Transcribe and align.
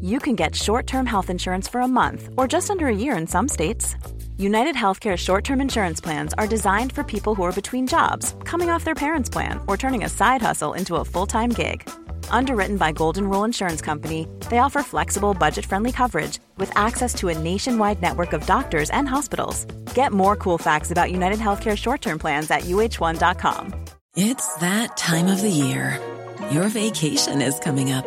you 0.00 0.18
can 0.18 0.36
get 0.36 0.54
short 0.54 0.86
term 0.86 1.06
health 1.06 1.30
insurance 1.30 1.66
for 1.66 1.80
a 1.80 1.88
month 1.88 2.28
or 2.36 2.46
just 2.46 2.70
under 2.70 2.86
a 2.86 2.96
year 2.96 3.16
in 3.16 3.26
some 3.26 3.48
states. 3.48 3.96
United 4.38 4.76
Healthcare 4.76 5.16
short 5.16 5.44
term 5.44 5.60
insurance 5.60 6.00
plans 6.00 6.34
are 6.34 6.46
designed 6.46 6.92
for 6.92 7.02
people 7.02 7.34
who 7.34 7.42
are 7.42 7.60
between 7.60 7.86
jobs, 7.86 8.34
coming 8.44 8.70
off 8.70 8.84
their 8.84 8.94
parents' 8.94 9.30
plan, 9.30 9.60
or 9.66 9.76
turning 9.76 10.04
a 10.04 10.08
side 10.08 10.42
hustle 10.42 10.74
into 10.74 10.96
a 10.96 11.04
full 11.04 11.26
time 11.26 11.50
gig. 11.50 11.88
Underwritten 12.28 12.76
by 12.76 12.92
Golden 12.92 13.28
Rule 13.28 13.44
Insurance 13.44 13.80
Company, 13.80 14.28
they 14.50 14.58
offer 14.58 14.82
flexible, 14.82 15.34
budget 15.34 15.66
friendly 15.66 15.92
coverage 15.92 16.38
with 16.58 16.70
access 16.76 17.14
to 17.14 17.28
a 17.28 17.38
nationwide 17.38 18.02
network 18.02 18.32
of 18.32 18.46
doctors 18.46 18.90
and 18.90 19.08
hospitals. 19.08 19.64
Get 19.94 20.12
more 20.12 20.36
cool 20.36 20.58
facts 20.58 20.90
about 20.90 21.10
United 21.10 21.38
Healthcare 21.38 21.76
short 21.76 22.02
term 22.02 22.18
plans 22.18 22.50
at 22.50 22.62
uh1.com. 22.62 23.74
It's 24.16 24.54
that 24.56 24.96
time 24.96 25.26
of 25.26 25.42
the 25.42 25.50
year. 25.50 26.00
Your 26.50 26.68
vacation 26.68 27.42
is 27.42 27.58
coming 27.58 27.92
up. 27.92 28.06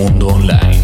mundo 0.00 0.28
online, 0.28 0.79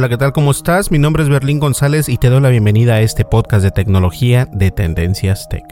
Hola, 0.00 0.08
¿qué 0.08 0.16
tal? 0.16 0.32
¿Cómo 0.32 0.50
estás? 0.50 0.90
Mi 0.90 0.98
nombre 0.98 1.22
es 1.22 1.28
Berlín 1.28 1.58
González 1.58 2.08
y 2.08 2.16
te 2.16 2.30
doy 2.30 2.40
la 2.40 2.48
bienvenida 2.48 2.94
a 2.94 3.00
este 3.02 3.26
podcast 3.26 3.62
de 3.62 3.70
tecnología 3.70 4.48
de 4.50 4.70
Tendencias 4.70 5.46
Tech. 5.50 5.62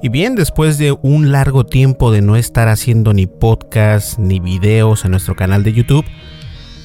Y 0.00 0.10
bien, 0.10 0.36
después 0.36 0.78
de 0.78 0.96
un 1.02 1.32
largo 1.32 1.66
tiempo 1.66 2.12
de 2.12 2.22
no 2.22 2.36
estar 2.36 2.68
haciendo 2.68 3.12
ni 3.12 3.26
podcast 3.26 4.16
ni 4.16 4.38
videos 4.38 5.04
en 5.04 5.10
nuestro 5.10 5.34
canal 5.34 5.64
de 5.64 5.72
YouTube, 5.72 6.04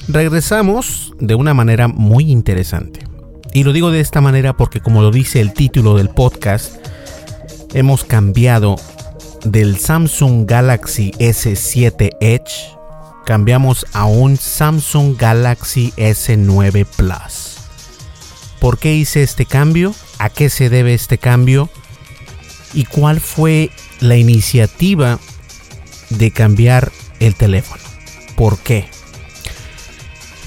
regresamos 0.08 1.12
de 1.20 1.36
una 1.36 1.54
manera 1.54 1.86
muy 1.86 2.28
interesante. 2.28 3.06
Y 3.52 3.62
lo 3.62 3.72
digo 3.72 3.92
de 3.92 4.00
esta 4.00 4.20
manera 4.20 4.56
porque 4.56 4.80
como 4.80 5.00
lo 5.00 5.12
dice 5.12 5.40
el 5.40 5.52
título 5.52 5.94
del 5.94 6.08
podcast, 6.08 6.84
hemos 7.72 8.02
cambiado 8.02 8.74
del 9.44 9.76
Samsung 9.76 10.44
Galaxy 10.44 11.12
S7 11.20 12.16
Edge, 12.20 12.76
cambiamos 13.28 13.84
a 13.92 14.06
un 14.06 14.38
Samsung 14.38 15.14
Galaxy 15.18 15.92
S9 15.98 16.86
Plus. 16.86 17.58
¿Por 18.58 18.78
qué 18.78 18.94
hice 18.94 19.22
este 19.22 19.44
cambio? 19.44 19.94
¿A 20.18 20.30
qué 20.30 20.48
se 20.48 20.70
debe 20.70 20.94
este 20.94 21.18
cambio? 21.18 21.68
¿Y 22.72 22.84
cuál 22.84 23.20
fue 23.20 23.70
la 24.00 24.16
iniciativa 24.16 25.18
de 26.08 26.30
cambiar 26.30 26.90
el 27.20 27.34
teléfono? 27.34 27.82
¿Por 28.34 28.58
qué? 28.60 28.88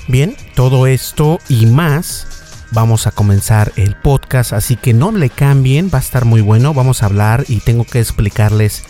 Bien, 0.08 0.36
todo 0.56 0.88
esto 0.88 1.38
y 1.50 1.68
más 1.68 2.26
vamos 2.72 3.06
a 3.06 3.12
comenzar 3.12 3.74
el 3.76 3.96
podcast, 3.96 4.54
así 4.54 4.76
que 4.76 4.96
no 4.96 5.12
le 5.12 5.30
cambien, 5.30 5.92
va 5.94 6.00
a 6.00 6.02
estar 6.02 6.26
muy 6.26 6.42
bueno, 6.42 6.74
vamos 6.74 7.04
a 7.04 7.06
hablar 7.06 7.46
y 7.48 7.60
tengo 7.60 7.86
que 7.86 8.00
explicarles 8.00 8.86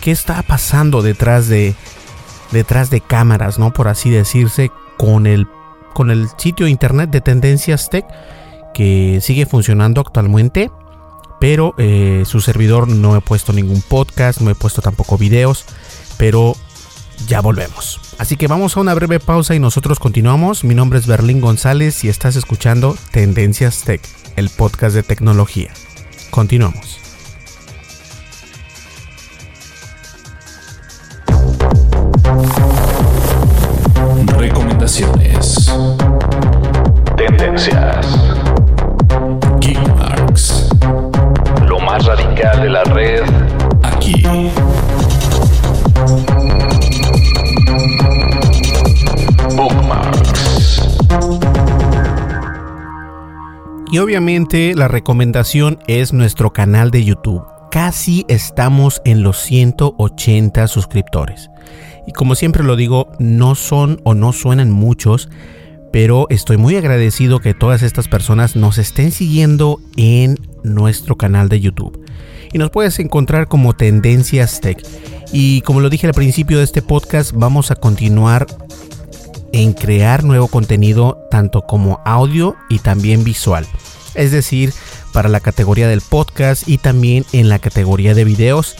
qué 0.00 0.10
está 0.10 0.40
pasando 0.40 1.02
detrás 1.02 1.48
de 1.48 1.74
detrás 2.52 2.90
de 2.90 3.00
cámaras, 3.00 3.58
¿no? 3.58 3.72
Por 3.72 3.88
así 3.88 4.10
decirse, 4.10 4.70
con 4.96 5.26
el 5.26 5.46
con 5.92 6.10
el 6.10 6.28
sitio 6.36 6.66
internet 6.66 7.08
de 7.08 7.22
Tendencias 7.22 7.88
Tech 7.88 8.04
que 8.74 9.20
sigue 9.22 9.46
funcionando 9.46 10.02
actualmente, 10.02 10.70
pero 11.40 11.74
eh, 11.78 12.24
su 12.26 12.42
servidor 12.42 12.86
no 12.86 13.16
he 13.16 13.22
puesto 13.22 13.54
ningún 13.54 13.80
podcast, 13.80 14.42
no 14.42 14.50
he 14.50 14.54
puesto 14.54 14.82
tampoco 14.82 15.16
videos, 15.16 15.64
pero 16.18 16.54
ya 17.26 17.40
volvemos. 17.40 18.00
Así 18.18 18.36
que 18.36 18.46
vamos 18.46 18.76
a 18.76 18.80
una 18.80 18.92
breve 18.92 19.20
pausa 19.20 19.54
y 19.54 19.58
nosotros 19.58 19.98
continuamos. 19.98 20.64
Mi 20.64 20.74
nombre 20.74 20.98
es 20.98 21.06
Berlín 21.06 21.40
González 21.40 22.04
y 22.04 22.10
estás 22.10 22.36
escuchando 22.36 22.96
Tendencias 23.10 23.82
Tech, 23.82 24.02
el 24.36 24.50
podcast 24.50 24.94
de 24.94 25.02
tecnología. 25.02 25.72
Continuamos. 26.30 27.05
Recomendaciones. 34.38 35.72
Tendencias. 37.16 38.06
Geekmarks. 39.60 40.68
Lo 41.66 41.80
más 41.80 42.04
radical 42.04 42.60
de 42.60 42.70
la 42.70 42.84
red 42.84 43.22
aquí. 43.82 44.22
Bookmarks. 49.56 50.82
Y 53.90 53.98
obviamente 53.98 54.74
la 54.74 54.88
recomendación 54.88 55.78
es 55.86 56.12
nuestro 56.12 56.52
canal 56.52 56.90
de 56.90 57.04
YouTube. 57.04 57.44
Casi 57.70 58.24
estamos 58.28 59.00
en 59.04 59.22
los 59.22 59.38
180 59.38 60.66
suscriptores. 60.66 61.50
Y 62.06 62.12
como 62.12 62.34
siempre 62.34 62.62
lo 62.62 62.76
digo, 62.76 63.12
no 63.18 63.54
son 63.54 64.00
o 64.04 64.14
no 64.14 64.32
suenan 64.32 64.70
muchos, 64.70 65.28
pero 65.92 66.26
estoy 66.30 66.56
muy 66.56 66.76
agradecido 66.76 67.40
que 67.40 67.54
todas 67.54 67.82
estas 67.82 68.08
personas 68.08 68.56
nos 68.56 68.78
estén 68.78 69.12
siguiendo 69.12 69.80
en 69.96 70.38
nuestro 70.62 71.16
canal 71.16 71.48
de 71.48 71.60
YouTube. 71.60 72.04
Y 72.52 72.58
nos 72.58 72.70
puedes 72.70 72.98
encontrar 72.98 73.48
como 73.48 73.74
Tendencias 73.74 74.60
Tech. 74.60 74.78
Y 75.32 75.62
como 75.62 75.80
lo 75.80 75.90
dije 75.90 76.06
al 76.06 76.14
principio 76.14 76.58
de 76.58 76.64
este 76.64 76.82
podcast, 76.82 77.32
vamos 77.34 77.70
a 77.70 77.76
continuar 77.76 78.46
en 79.52 79.72
crear 79.72 80.22
nuevo 80.22 80.48
contenido 80.48 81.26
tanto 81.30 81.62
como 81.62 82.00
audio 82.04 82.56
y 82.68 82.78
también 82.78 83.24
visual. 83.24 83.66
Es 84.14 84.30
decir, 84.30 84.72
para 85.12 85.28
la 85.28 85.40
categoría 85.40 85.88
del 85.88 86.02
podcast 86.02 86.68
y 86.68 86.78
también 86.78 87.24
en 87.32 87.48
la 87.48 87.58
categoría 87.58 88.14
de 88.14 88.24
videos. 88.24 88.76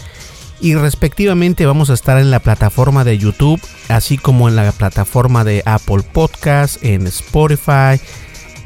Y 0.59 0.75
respectivamente 0.75 1.65
vamos 1.65 1.89
a 1.89 1.93
estar 1.93 2.17
en 2.17 2.31
la 2.31 2.39
plataforma 2.39 3.03
de 3.03 3.17
YouTube, 3.17 3.61
así 3.89 4.17
como 4.17 4.47
en 4.47 4.55
la 4.55 4.71
plataforma 4.71 5.43
de 5.43 5.61
Apple 5.65 6.03
Podcast, 6.11 6.83
en 6.83 7.05
Spotify. 7.07 8.01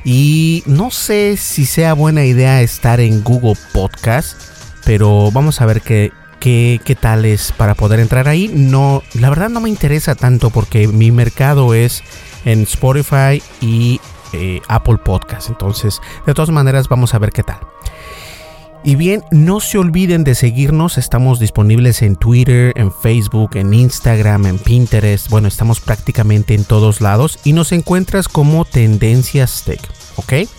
Y 0.03 0.63
no 0.65 0.89
sé 0.89 1.37
si 1.37 1.65
sea 1.65 1.93
buena 1.93 2.25
idea 2.25 2.61
estar 2.61 2.99
en 2.99 3.23
Google 3.23 3.57
Podcast, 3.73 4.39
pero 4.85 5.31
vamos 5.31 5.61
a 5.61 5.65
ver 5.65 5.81
qué, 5.81 6.11
qué, 6.39 6.79
qué 6.83 6.95
tal 6.95 7.25
es 7.25 7.51
para 7.51 7.75
poder 7.75 7.99
entrar 7.99 8.27
ahí. 8.27 8.49
No, 8.53 9.03
la 9.13 9.29
verdad 9.29 9.49
no 9.49 9.59
me 9.59 9.69
interesa 9.69 10.15
tanto 10.15 10.49
porque 10.49 10.87
mi 10.87 11.11
mercado 11.11 11.73
es 11.73 12.03
en 12.45 12.61
Spotify 12.61 13.43
y 13.59 13.99
eh, 14.33 14.61
Apple 14.67 14.97
Podcast. 14.97 15.49
Entonces, 15.49 15.99
de 16.25 16.33
todas 16.33 16.49
maneras, 16.49 16.87
vamos 16.87 17.13
a 17.13 17.19
ver 17.19 17.31
qué 17.31 17.43
tal. 17.43 17.59
Y 18.83 18.95
bien, 18.95 19.23
no 19.29 19.59
se 19.59 19.77
olviden 19.77 20.23
de 20.23 20.33
seguirnos, 20.33 20.97
estamos 20.97 21.39
disponibles 21.39 22.01
en 22.01 22.15
Twitter, 22.15 22.73
en 22.75 22.91
Facebook, 22.91 23.51
en 23.53 23.75
Instagram, 23.75 24.47
en 24.47 24.57
Pinterest, 24.57 25.29
bueno, 25.29 25.47
estamos 25.47 25.79
prácticamente 25.79 26.55
en 26.55 26.63
todos 26.63 26.99
lados 26.99 27.37
y 27.43 27.53
nos 27.53 27.73
encuentras 27.73 28.27
como 28.27 28.65
Tendencias 28.65 29.63
Tech, 29.65 29.79
¿ok? 30.15 30.49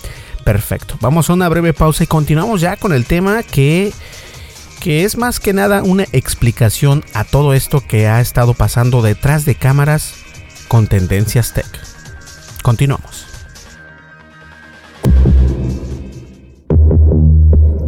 Perfecto, 0.45 0.97
vamos 1.01 1.31
a 1.31 1.33
una 1.33 1.49
breve 1.49 1.73
pausa 1.73 2.05
y 2.05 2.07
continuamos 2.07 2.61
ya 2.61 2.77
con 2.77 2.93
el 2.93 3.07
tema 3.07 3.43
que, 3.43 3.93
que 4.79 5.03
es 5.03 5.17
más 5.17 5.41
que 5.41 5.53
nada 5.53 5.83
una 5.83 6.05
explicación 6.13 7.05
a 7.15 7.25
todo 7.25 7.55
esto 7.55 7.81
que 7.81 8.07
ha 8.07 8.21
estado 8.21 8.55
pasando 8.55 9.03
detrás 9.03 9.45
de 9.45 9.57
cámaras 9.57 10.15
con 10.69 10.87
Tendencias 10.87 11.55
Tech. 11.55 11.67
Continuamos. 12.63 13.27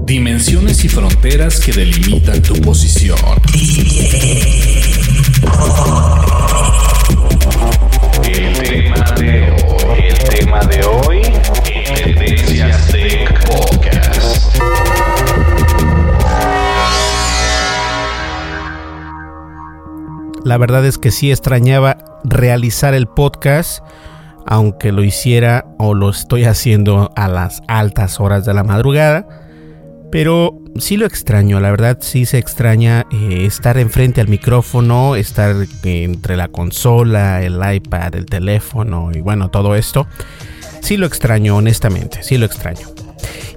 Dimensiones 0.07 0.85
y 0.85 0.91
fronteras 0.91 1.59
que 1.59 1.73
delimitan 1.73 2.43
tu 2.43 2.53
posición. 2.61 3.17
El 8.23 8.59
tema 8.59 9.11
de 9.13 9.51
hoy, 9.51 10.05
el 10.07 10.19
tema 10.29 10.61
de 10.65 10.85
hoy, 10.85 11.23
Tendencias 11.95 12.87
Tech 12.89 13.49
Podcast. 13.49 14.57
La 20.45 20.59
verdad 20.59 20.85
es 20.85 20.99
que 20.99 21.11
sí 21.11 21.31
extrañaba 21.31 21.97
realizar 22.25 22.93
el 22.93 23.07
podcast, 23.07 23.83
aunque 24.45 24.93
lo 24.93 25.03
hiciera 25.03 25.65
o 25.79 25.95
lo 25.95 26.11
estoy 26.11 26.45
haciendo 26.45 27.11
a 27.17 27.27
las 27.29 27.63
altas 27.69 28.21
horas 28.21 28.45
de 28.45 28.53
la 28.53 28.65
madrugada 28.65 29.44
pero 30.15 30.61
sí 30.79 30.97
lo 30.97 31.07
extraño, 31.07 31.59
la 31.59 31.73
verdad 31.73 31.99
sí 32.01 32.25
se 32.25 32.39
extraña 32.39 33.05
eh, 33.11 33.47
estar 33.47 33.79
enfrente 33.79 34.21
al 34.21 34.29
micrófono, 34.29 35.17
estar 35.17 35.57
entre 35.83 36.37
la 36.37 36.47
consola, 36.47 37.43
el 37.43 37.59
iPad, 37.75 38.15
el 38.15 38.27
teléfono 38.27 39.11
y 39.13 39.21
bueno, 39.21 39.51
todo 39.51 39.75
esto. 39.75 40.07
Sí 40.83 40.97
lo 40.99 41.07
extraño, 41.07 41.57
honestamente, 41.57 42.23
sí 42.23 42.39
lo 42.39 42.47
extraño. 42.47 42.87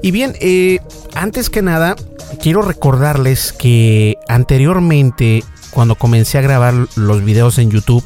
Y 0.01 0.09
bien, 0.09 0.33
eh, 0.41 0.79
antes 1.13 1.51
que 1.51 1.61
nada, 1.61 1.95
quiero 2.41 2.63
recordarles 2.63 3.53
que 3.53 4.15
anteriormente, 4.27 5.43
cuando 5.69 5.93
comencé 5.93 6.39
a 6.39 6.41
grabar 6.41 6.73
los 6.95 7.23
videos 7.23 7.59
en 7.59 7.69
YouTube, 7.69 8.03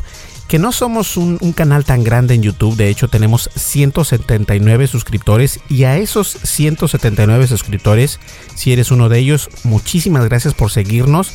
que 0.51 0.59
no 0.59 0.73
somos 0.73 1.15
un, 1.15 1.37
canal 1.53 1.85
tan 1.85 2.03
grande 2.03 2.33
en 2.33 2.41
YouTube, 2.41 2.75
de 2.75 2.89
hecho 2.89 3.07
tenemos 3.07 3.49
179 3.55 4.85
suscriptores 4.87 5.61
y 5.69 5.85
a 5.85 5.95
esos 5.95 6.27
179 6.27 7.47
suscriptores, 7.47 8.19
si 8.53 8.73
eres 8.73 8.91
uno 8.91 9.07
de 9.07 9.19
ellos, 9.19 9.49
muchísimas 9.63 10.25
gracias 10.25 10.53
por 10.53 10.69
seguirnos. 10.69 11.31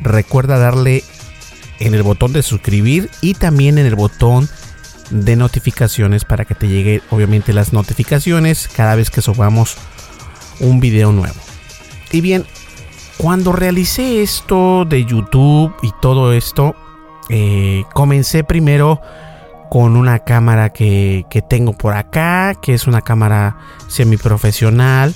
Recuerda 0.00 0.58
darle 0.58 1.04
en 1.78 1.94
el 1.94 2.02
botón 2.02 2.32
de 2.32 2.42
suscribir 2.42 3.08
y 3.20 3.34
también 3.34 3.78
en 3.78 3.86
el 3.86 3.94
botón 3.94 4.48
de 5.10 5.36
notificaciones 5.36 6.24
para 6.24 6.44
que 6.44 6.56
te 6.56 6.66
llegue 6.66 7.02
obviamente 7.10 7.52
las 7.52 7.72
notificaciones 7.72 8.66
cada 8.66 8.96
vez 8.96 9.10
que 9.10 9.22
subamos 9.22 9.76
un 10.58 10.80
video 10.80 11.12
nuevo. 11.12 11.38
Y 12.10 12.20
bien, 12.20 12.44
cuando 13.16 13.52
realicé 13.52 14.22
esto 14.22 14.84
de 14.86 15.04
YouTube 15.04 15.72
y 15.82 15.92
todo 16.02 16.32
esto, 16.32 16.74
eh, 17.30 17.84
comencé 17.94 18.42
primero 18.42 19.00
con 19.70 19.96
una 19.96 20.18
cámara 20.18 20.70
que, 20.70 21.24
tengo 21.48 21.72
por 21.72 21.94
acá, 21.94 22.54
que 22.60 22.74
es 22.74 22.88
una 22.88 23.02
cámara 23.02 23.56
semiprofesional. 23.88 25.14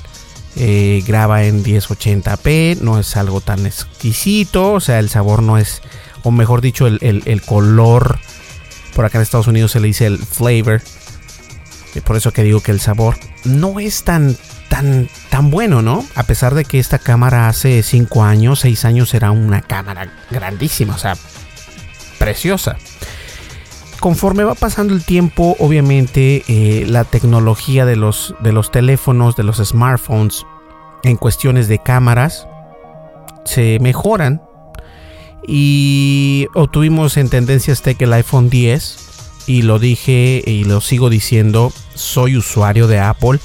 Eh, 0.57 1.03
graba 1.05 1.43
en 1.43 1.65
1080p, 1.65 2.81
no 2.81 3.01
es 3.01 3.17
algo 3.17 3.41
tan 3.41 3.67
exquisito, 3.67 4.75
o 4.75 4.81
sea, 4.81 5.01
el 5.01 5.09
sabor 5.09 5.43
no 5.43 5.59
es, 5.59 5.83
o 6.23 6.31
mejor 6.31 6.61
dicho, 6.61 6.87
el, 6.87 7.43
color, 7.45 8.21
por 8.95 9.05
acá 9.05 9.19
en 9.19 9.23
Estados 9.23 9.49
Unidos 9.49 9.73
se 9.73 9.81
le 9.81 9.89
dice 9.89 10.07
el 10.07 10.19
flavor, 10.19 10.81
por 12.05 12.15
eso 12.15 12.31
que 12.31 12.45
digo 12.45 12.61
que 12.61 12.71
el 12.71 12.79
sabor 12.79 13.17
no 13.43 13.81
es 13.81 14.05
tan, 14.05 14.37
tan, 14.69 15.09
tan 15.29 15.51
bueno, 15.51 15.83
¿no? 15.83 16.05
A 16.15 16.23
pesar 16.23 16.55
de 16.55 16.65
que 16.65 16.79
esta 16.79 17.01
cámara 17.01 17.49
hace 17.49 17.83
5 17.83 18.23
años, 18.23 18.61
6 18.61 18.85
años 18.85 19.13
era 19.13 19.33
una 19.33 19.61
cámara 19.61 20.09
grandísima, 20.31 20.95
o 20.95 20.99
sea, 20.99 21.17
preciosa. 22.25 22.79
Conforme 24.01 24.45
va 24.45 24.55
pasando 24.55 24.95
el 24.95 25.05
tiempo, 25.05 25.57
obviamente 25.59 26.43
eh, 26.49 26.87
la 26.87 27.05
tecnología 27.05 27.85
de 27.85 27.97
los, 27.97 28.35
de 28.41 28.53
los 28.53 28.71
teléfonos, 28.71 29.37
de 29.37 29.45
los 29.45 29.59
smartphones, 29.59 30.47
en 31.03 31.17
cuestiones 31.17 31.69
de 31.69 31.79
cámaras, 31.81 32.49
se 33.45 33.79
mejoran. 33.81 34.43
Y 35.47 36.49
obtuvimos 36.55 37.19
en 37.19 37.29
tendencias 37.29 37.83
tech 37.83 38.01
el 38.01 38.15
iPhone 38.15 38.49
10. 38.49 38.99
Y 39.47 39.61
lo 39.61 39.79
dije 39.79 40.43
y 40.47 40.65
lo 40.65 40.81
sigo 40.81 41.11
diciendo, 41.11 41.71
soy 41.95 42.39
usuario 42.39 42.87
de 42.87 43.01
Apple. 43.01 43.39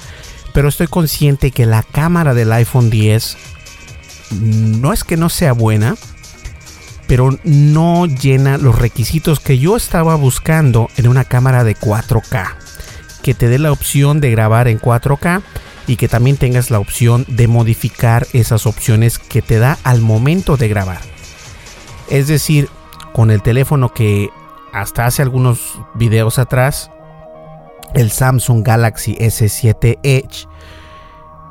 Pero 0.53 0.69
estoy 0.69 0.87
consciente 0.87 1.51
que 1.51 1.65
la 1.65 1.83
cámara 1.83 2.33
del 2.33 2.53
iPhone 2.53 2.89
10 2.89 3.37
no 4.31 4.93
es 4.93 5.03
que 5.03 5.17
no 5.17 5.27
sea 5.27 5.51
buena, 5.51 5.95
pero 7.09 7.35
no 7.43 8.05
llena 8.05 8.59
los 8.59 8.77
requisitos 8.77 9.39
que 9.39 9.57
yo 9.57 9.75
estaba 9.75 10.13
buscando 10.13 10.89
en 10.95 11.07
una 11.07 11.25
cámara 11.25 11.63
de 11.63 11.75
4K. 11.75 12.53
Que 13.23 13.33
te 13.33 13.47
dé 13.47 13.57
la 13.57 13.71
opción 13.71 14.21
de 14.21 14.29
grabar 14.29 14.67
en 14.67 14.79
4K 14.79 15.41
y 15.87 15.95
que 15.95 16.07
también 16.07 16.37
tengas 16.37 16.69
la 16.69 16.77
opción 16.77 17.25
de 17.27 17.47
modificar 17.47 18.27
esas 18.33 18.67
opciones 18.67 19.17
que 19.17 19.41
te 19.41 19.57
da 19.57 19.79
al 19.83 20.01
momento 20.01 20.55
de 20.55 20.67
grabar. 20.67 21.01
Es 22.11 22.27
decir, 22.27 22.69
con 23.11 23.31
el 23.31 23.41
teléfono 23.41 23.91
que 23.91 24.29
hasta 24.71 25.07
hace 25.07 25.23
algunos 25.23 25.79
videos 25.95 26.37
atrás, 26.37 26.91
el 27.95 28.11
Samsung 28.11 28.63
Galaxy 28.63 29.15
S7 29.15 29.97
Edge, 30.03 30.45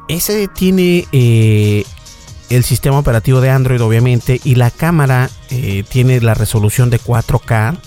ese 0.09 0.47
tiene 0.47 1.05
eh, 1.11 1.85
el 2.51 2.65
sistema 2.65 2.99
operativo 2.99 3.41
de 3.41 3.51
Android 3.51 3.83
obviamente 3.83 4.41
y 4.45 4.55
la 4.55 4.71
cámara 4.71 5.31
eh, 5.51 5.85
tiene 5.89 6.21
la 6.21 6.35
resolución 6.35 6.91
de 6.91 7.01
4K 7.01 7.79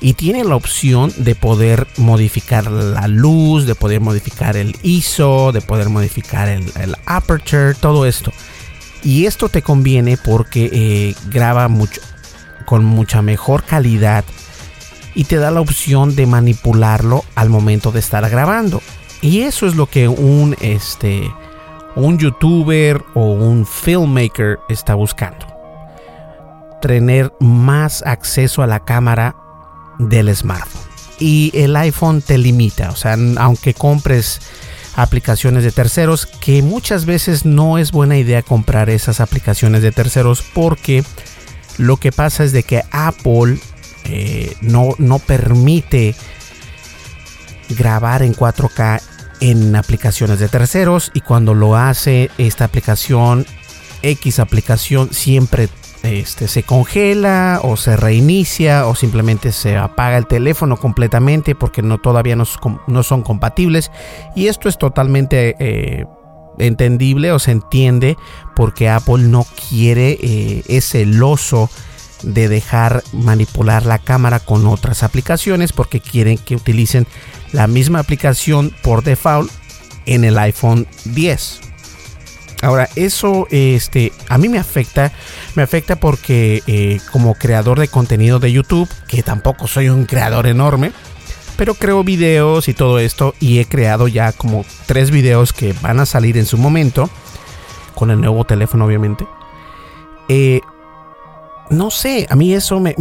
y 0.00 0.14
tiene 0.14 0.44
la 0.44 0.56
opción 0.56 1.12
de 1.16 1.34
poder 1.34 1.86
modificar 1.96 2.70
la 2.70 3.06
luz, 3.06 3.66
de 3.66 3.74
poder 3.74 4.00
modificar 4.00 4.56
el 4.56 4.76
ISO, 4.82 5.52
de 5.52 5.60
poder 5.60 5.90
modificar 5.90 6.48
el, 6.48 6.96
aperture, 7.04 7.74
todo 7.74 8.06
esto. 8.06 8.32
Y 9.02 9.26
esto 9.26 9.48
te 9.48 9.62
conviene 9.62 10.16
porque 10.16 10.70
eh, 10.72 11.14
graba 11.28 11.68
mucho, 11.68 12.00
con 12.64 12.84
mucha 12.84 13.20
mejor 13.20 13.64
calidad 13.64 14.24
y 15.14 15.24
te 15.24 15.36
da 15.36 15.50
la 15.50 15.60
opción 15.60 16.16
de 16.16 16.26
manipularlo 16.26 17.24
al 17.34 17.50
momento 17.50 17.92
de 17.92 18.00
estar 18.00 18.28
grabando. 18.30 18.80
Y 19.20 19.40
eso 19.40 19.66
es 19.66 19.74
lo 19.74 19.86
que 19.86 20.08
un 20.08 20.56
este 20.60 21.30
un 21.96 22.18
youtuber 22.18 23.02
o 23.14 23.32
un 23.32 23.66
filmmaker 23.66 24.58
está 24.68 24.94
buscando. 24.94 25.46
Tener 26.80 27.32
más 27.40 28.02
acceso 28.06 28.62
a 28.62 28.66
la 28.66 28.80
cámara 28.80 29.36
del 29.98 30.34
smartphone. 30.34 30.82
Y 31.18 31.50
el 31.54 31.76
iPhone 31.76 32.22
te 32.22 32.38
limita, 32.38 32.90
o 32.90 32.96
sea, 32.96 33.16
aunque 33.36 33.74
compres 33.74 34.40
aplicaciones 34.96 35.64
de 35.64 35.72
terceros, 35.72 36.26
que 36.26 36.62
muchas 36.62 37.04
veces 37.04 37.44
no 37.44 37.76
es 37.76 37.92
buena 37.92 38.16
idea 38.16 38.42
comprar 38.42 38.88
esas 38.88 39.20
aplicaciones 39.20 39.82
de 39.82 39.92
terceros 39.92 40.42
porque 40.42 41.04
lo 41.76 41.98
que 41.98 42.12
pasa 42.12 42.44
es 42.44 42.52
de 42.52 42.62
que 42.62 42.82
Apple 42.90 43.58
eh, 44.04 44.56
no, 44.62 44.94
no 44.98 45.18
permite 45.18 46.14
grabar 47.68 48.22
en 48.22 48.34
4K 48.34 49.00
en 49.40 49.74
aplicaciones 49.76 50.38
de 50.38 50.48
terceros 50.48 51.10
y 51.14 51.20
cuando 51.20 51.54
lo 51.54 51.76
hace 51.76 52.30
esta 52.38 52.64
aplicación 52.64 53.46
X 54.02 54.38
aplicación 54.38 55.12
siempre 55.12 55.68
este, 56.02 56.48
se 56.48 56.62
congela 56.62 57.60
o 57.62 57.76
se 57.76 57.96
reinicia 57.96 58.86
o 58.86 58.94
simplemente 58.94 59.52
se 59.52 59.76
apaga 59.76 60.16
el 60.16 60.26
teléfono 60.26 60.78
completamente 60.78 61.54
porque 61.54 61.82
no 61.82 61.98
todavía 61.98 62.36
no, 62.36 62.44
son 63.02 63.22
compatibles. 63.22 63.90
Y 64.34 64.46
esto 64.46 64.68
es 64.68 64.78
totalmente 64.78 65.56
eh, 65.58 66.06
entendible 66.58 67.32
o 67.32 67.38
se 67.38 67.52
entiende 67.52 68.16
porque 68.56 68.88
Apple 68.88 69.24
no 69.24 69.44
quiere 69.68 70.18
eh, 70.22 70.62
ese 70.68 71.00
celoso 71.00 71.68
de 72.22 72.48
dejar 72.48 73.02
manipular 73.12 73.86
la 73.86 73.98
cámara 73.98 74.40
con 74.40 74.66
otras 74.66 75.02
aplicaciones 75.02 75.72
porque 75.72 76.00
quieren 76.00 76.38
que 76.38 76.56
utilicen 76.56 77.06
la 77.52 77.66
misma 77.66 77.98
aplicación 77.98 78.72
por 78.82 79.02
default 79.02 79.50
en 80.06 80.24
el 80.24 80.38
iPhone 80.38 80.86
10. 81.04 81.60
Ahora, 82.62 82.88
eso 82.94 83.46
este, 83.50 84.12
a 84.28 84.36
mí 84.36 84.48
me 84.48 84.58
afecta. 84.58 85.12
Me 85.54 85.62
afecta 85.62 85.96
porque 85.96 86.62
eh, 86.66 87.00
como 87.10 87.34
creador 87.34 87.80
de 87.80 87.88
contenido 87.88 88.38
de 88.38 88.52
YouTube, 88.52 88.88
que 89.08 89.22
tampoco 89.22 89.66
soy 89.66 89.88
un 89.88 90.04
creador 90.04 90.46
enorme, 90.46 90.92
pero 91.56 91.74
creo 91.74 92.04
videos 92.04 92.68
y 92.68 92.74
todo 92.74 92.98
esto 92.98 93.34
y 93.40 93.58
he 93.58 93.64
creado 93.64 94.08
ya 94.08 94.32
como 94.32 94.64
tres 94.86 95.10
videos 95.10 95.52
que 95.52 95.74
van 95.80 96.00
a 96.00 96.06
salir 96.06 96.36
en 96.36 96.46
su 96.46 96.58
momento 96.58 97.10
con 97.94 98.10
el 98.10 98.20
nuevo 98.20 98.44
teléfono, 98.44 98.84
obviamente. 98.84 99.26
Eh, 100.28 100.60
no 101.70 101.90
sé, 101.90 102.26
a 102.30 102.36
mí 102.36 102.54
eso 102.54 102.80
me, 102.80 102.94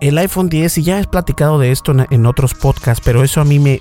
el 0.00 0.18
iPhone 0.18 0.48
10, 0.48 0.78
y 0.78 0.82
ya 0.82 1.00
he 1.00 1.04
platicado 1.04 1.58
de 1.58 1.72
esto 1.72 1.94
en, 2.10 2.26
otros 2.26 2.54
podcasts, 2.54 3.02
pero 3.04 3.24
eso 3.24 3.40
a 3.40 3.44
mí 3.44 3.58
me, 3.58 3.80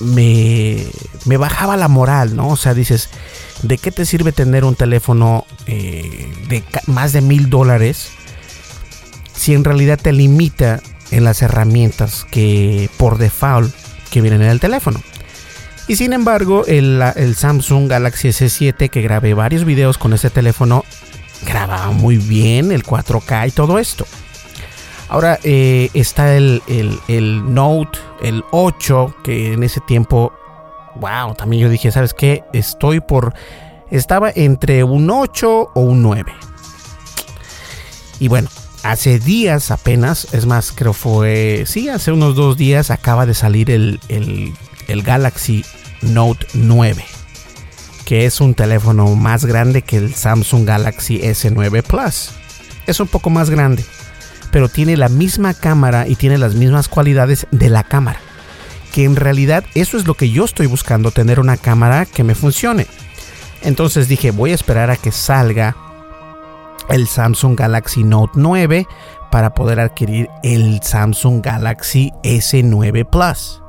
me, 0.00 1.36
bajaba 1.36 1.76
la 1.76 1.88
moral, 1.88 2.36
¿no? 2.36 2.48
O 2.48 2.56
sea, 2.56 2.74
dices, 2.74 3.10
¿de 3.62 3.78
qué 3.78 3.90
te 3.90 4.04
sirve 4.04 4.32
tener 4.32 4.64
un 4.64 4.74
teléfono 4.74 5.46
eh, 5.66 6.32
de 6.48 6.64
más 6.86 7.12
de 7.12 7.20
mil 7.20 7.48
dólares 7.50 8.10
si 9.34 9.54
en 9.54 9.64
realidad 9.64 9.98
te 10.00 10.12
limita 10.12 10.80
en 11.10 11.24
las 11.24 11.42
herramientas 11.42 12.26
que 12.30 12.90
por 12.96 13.18
default 13.18 13.74
que 14.10 14.20
vienen 14.20 14.42
en 14.42 14.50
el 14.50 14.60
teléfono? 14.60 15.00
Y 15.88 15.96
sin 15.96 16.12
embargo, 16.12 16.64
el, 16.66 17.00
el 17.14 17.36
Samsung 17.36 17.88
Galaxy 17.88 18.28
S7 18.28 18.90
que 18.90 19.02
grabé 19.02 19.34
varios 19.34 19.64
videos 19.64 19.98
con 19.98 20.12
ese 20.12 20.30
teléfono, 20.30 20.84
grababa 21.46 21.92
muy 21.92 22.16
bien 22.16 22.72
el 22.72 22.82
4K 22.82 23.48
y 23.48 23.50
todo 23.52 23.78
esto. 23.78 24.04
Ahora 25.08 25.38
eh, 25.44 25.90
está 25.94 26.36
el, 26.36 26.62
el, 26.66 27.54
Note, 27.54 27.98
el 28.22 28.42
8, 28.50 29.16
que 29.22 29.52
en 29.52 29.62
ese 29.62 29.80
tiempo, 29.80 30.32
wow, 30.96 31.34
también 31.34 31.62
yo 31.62 31.68
dije, 31.68 31.92
¿sabes 31.92 32.12
qué? 32.12 32.42
Estoy 32.52 33.00
por... 33.00 33.34
Estaba 33.90 34.32
entre 34.34 34.82
un 34.82 35.08
8 35.08 35.70
o 35.74 35.80
un 35.80 36.02
9. 36.02 36.32
Y 38.18 38.26
bueno, 38.26 38.48
hace 38.82 39.20
días 39.20 39.70
apenas, 39.70 40.26
es 40.34 40.44
más, 40.44 40.72
creo 40.72 40.92
fue, 40.92 41.64
sí, 41.66 41.88
hace 41.88 42.10
unos 42.10 42.34
dos 42.34 42.56
días 42.56 42.90
acaba 42.90 43.26
de 43.26 43.34
salir 43.34 43.70
el, 43.70 44.00
el, 44.08 44.54
el 44.88 45.02
Galaxy 45.02 45.64
Note 46.02 46.46
9, 46.54 47.04
que 48.04 48.26
es 48.26 48.40
un 48.40 48.54
teléfono 48.54 49.14
más 49.14 49.44
grande 49.44 49.82
que 49.82 49.98
el 49.98 50.14
Samsung 50.14 50.66
Galaxy 50.66 51.20
S9 51.20 51.84
Plus. 51.84 52.32
Es 52.88 52.98
un 52.98 53.06
poco 53.06 53.30
más 53.30 53.50
grande 53.50 53.84
pero 54.50 54.68
tiene 54.68 54.96
la 54.96 55.08
misma 55.08 55.54
cámara 55.54 56.06
y 56.08 56.16
tiene 56.16 56.38
las 56.38 56.54
mismas 56.54 56.88
cualidades 56.88 57.46
de 57.50 57.70
la 57.70 57.84
cámara. 57.84 58.20
Que 58.92 59.04
en 59.04 59.16
realidad 59.16 59.64
eso 59.74 59.96
es 59.96 60.06
lo 60.06 60.14
que 60.14 60.30
yo 60.30 60.44
estoy 60.44 60.66
buscando, 60.66 61.10
tener 61.10 61.40
una 61.40 61.56
cámara 61.56 62.06
que 62.06 62.24
me 62.24 62.34
funcione. 62.34 62.86
Entonces 63.62 64.08
dije, 64.08 64.30
voy 64.30 64.52
a 64.52 64.54
esperar 64.54 64.90
a 64.90 64.96
que 64.96 65.12
salga 65.12 65.76
el 66.88 67.08
Samsung 67.08 67.58
Galaxy 67.58 68.04
Note 68.04 68.32
9 68.36 68.86
para 69.30 69.54
poder 69.54 69.80
adquirir 69.80 70.28
el 70.42 70.80
Samsung 70.82 71.42
Galaxy 71.42 72.12
S9 72.22 73.08
Plus. 73.10 73.62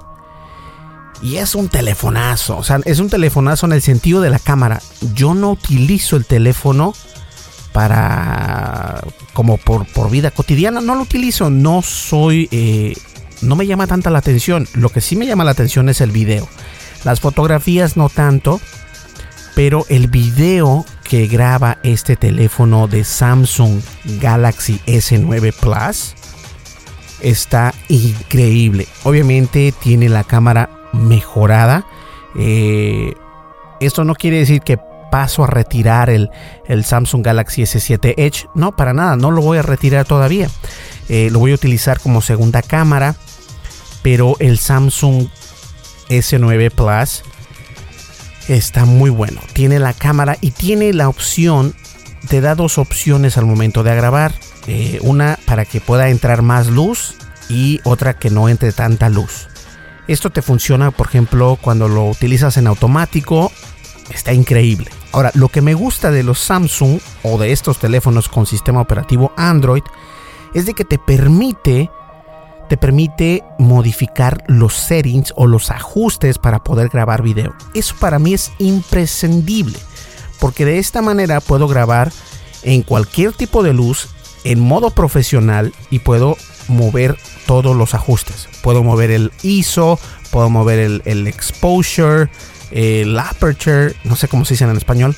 Y 1.22 1.38
es 1.38 1.56
un 1.56 1.68
telefonazo, 1.68 2.58
o 2.58 2.64
sea, 2.64 2.80
es 2.86 3.00
un 3.00 3.10
telefonazo 3.10 3.66
en 3.66 3.72
el 3.72 3.82
sentido 3.82 4.22
de 4.22 4.30
la 4.30 4.40
cámara. 4.40 4.82
Yo 5.14 5.34
no 5.34 5.52
utilizo 5.52 6.16
el 6.16 6.26
teléfono 6.26 6.94
para 7.78 9.04
como 9.34 9.58
por, 9.58 9.86
por 9.86 10.10
vida 10.10 10.32
cotidiana 10.32 10.82
no 10.82 10.96
lo 10.96 11.04
utilizo 11.04 11.52
no 11.52 11.84
soy 11.84 12.50
eh, 12.50 12.96
no 13.44 13.56
me 13.56 13.68
llama 13.68 13.86
tanta 13.86 14.10
la 14.10 14.18
atención. 14.18 14.68
Lo 14.74 14.90
que 14.90 15.00
sí 15.00 15.16
me 15.16 15.28
llama 15.28 15.44
la 15.44 15.52
atención 15.52 15.88
es 15.88 16.02
el 16.02 16.10
video. 16.10 16.50
Las 17.04 17.20
fotografías 17.20 17.96
no 17.96 18.10
tanto 18.10 18.60
pero 19.54 19.86
el 19.90 20.08
video 20.08 20.86
que 21.04 21.28
graba 21.28 21.78
este 21.84 22.16
teléfono 22.16 22.88
de 22.88 23.04
Samsung 23.04 23.80
Galaxy 24.22 24.82
S9 24.88 25.54
Plus 25.54 26.16
está 27.22 27.76
increíble. 27.90 28.88
Obviamente 29.04 29.72
tiene 29.84 30.10
la 30.10 30.24
cámara 30.24 30.72
mejorada. 30.94 31.86
Eh, 32.40 33.14
esto 33.80 34.04
no 34.04 34.16
quiere 34.16 34.38
decir 34.38 34.62
que 34.62 34.80
paso 35.10 35.44
a 35.44 35.48
retirar 35.48 36.10
el, 36.10 36.30
Samsung 36.84 37.24
Galaxy 37.24 37.64
S7 37.64 38.14
Edge. 38.18 38.48
No, 38.56 38.76
para 38.76 38.94
nada, 38.94 39.16
no 39.16 39.32
lo 39.32 39.42
voy 39.42 39.58
a 39.58 39.62
retirar 39.62 40.06
todavía. 40.06 40.50
Eh, 41.10 41.30
lo 41.32 41.40
voy 41.40 41.52
a 41.52 41.56
utilizar 41.56 42.00
como 42.00 42.22
segunda 42.22 42.62
cámara. 42.62 43.16
Pero 44.04 44.36
el 44.40 44.58
Samsung 44.58 45.28
S9 46.10 46.72
Plus 46.72 47.24
está 48.48 48.86
muy 48.86 49.10
bueno. 49.10 49.42
Tiene 49.54 49.80
la 49.80 49.94
cámara 49.94 50.38
y 50.40 50.52
tiene 50.52 50.94
la 50.94 51.10
opción, 51.10 51.76
te 52.30 52.42
da 52.42 52.56
dos 52.56 52.78
opciones 52.78 53.38
al 53.38 53.46
momento 53.46 53.84
de 53.84 53.96
grabar. 53.96 54.34
Eh, 54.68 55.00
una 55.02 55.40
para 55.46 55.66
que 55.66 55.80
pueda 55.80 56.10
entrar 56.10 56.42
más 56.42 56.68
luz 56.68 57.16
y 57.50 57.80
otra 57.84 58.14
que 58.16 58.30
no 58.30 58.50
entre 58.50 58.72
tanta 58.74 59.10
luz. 59.10 59.48
Esto 60.08 60.30
te 60.30 60.42
funciona, 60.42 60.92
por 60.92 61.08
ejemplo, 61.08 61.58
cuando 61.62 61.88
lo 61.88 62.06
utilizas 62.06 62.58
en 62.58 62.68
automático 62.68 63.52
está 64.10 64.34
increíble. 64.34 64.90
Ahora, 65.12 65.32
lo 65.34 65.50
que 65.50 65.62
me 65.62 65.74
gusta 65.74 66.12
de 66.12 66.24
los 66.24 66.40
Samsung 66.40 67.00
o 67.24 67.38
de 67.38 67.52
estos 67.52 67.80
teléfonos 67.80 68.30
con 68.30 68.46
sistema 68.46 68.82
operativo 68.82 69.32
Android 69.36 69.84
es 70.54 70.66
de 70.66 70.74
que 70.74 70.86
te 70.86 70.98
permite 70.98 71.90
te 72.70 72.76
permite 72.76 73.44
modificar 73.58 74.44
los 74.48 74.74
settings 74.74 75.34
o 75.38 75.48
los 75.48 75.72
ajustes 75.72 76.38
para 76.38 76.64
poder 76.64 76.90
grabar 76.90 77.22
video. 77.22 77.56
Eso 77.74 77.96
para 77.98 78.20
mí 78.20 78.34
es 78.34 78.52
imprescindible, 78.60 79.78
porque 80.40 80.66
de 80.66 80.78
esta 80.78 81.02
manera 81.02 81.40
puedo 81.40 81.70
grabar 81.70 82.12
en 82.64 82.82
cualquier 82.82 83.32
tipo 83.32 83.64
de 83.64 83.74
luz 83.74 84.10
en 84.44 84.60
modo 84.60 84.90
profesional 84.90 85.74
y 85.90 86.00
puedo 86.00 86.36
mover 86.68 87.18
todos 87.46 87.76
los 87.76 87.94
ajustes. 87.94 88.50
Puedo 88.62 88.84
mover 88.84 89.12
el 89.12 89.32
ISO, 89.44 89.98
puedo 90.32 90.50
mover 90.50 90.80
el, 90.80 91.02
el 91.06 91.28
exposure, 91.28 92.30
el 92.72 93.18
aperture, 93.18 93.96
no 94.04 94.16
sé 94.16 94.28
cómo 94.28 94.46
se 94.46 94.54
dice 94.54 94.66
en 94.66 94.76
español, 94.76 95.16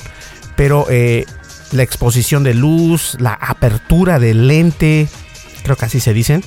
pero 0.56 0.86
eh, 0.90 1.26
la 1.72 1.84
exposición 1.84 2.44
de 2.44 2.54
luz, 2.54 3.16
la 3.20 3.34
apertura 3.34 4.20
del 4.20 4.48
lente, 4.48 5.08
creo 5.64 5.76
que 5.76 5.86
así 5.86 6.00
se 6.00 6.14
dicen, 6.14 6.44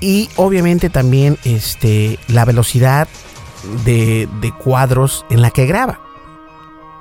y 0.00 0.28
obviamente 0.36 0.90
también 0.90 1.38
este, 1.44 2.18
la 2.28 2.44
velocidad 2.44 3.08
de 3.84 4.52
cuadros 4.62 5.24
en 5.30 5.40
la 5.40 5.50
que 5.50 5.66
graba. 5.66 6.00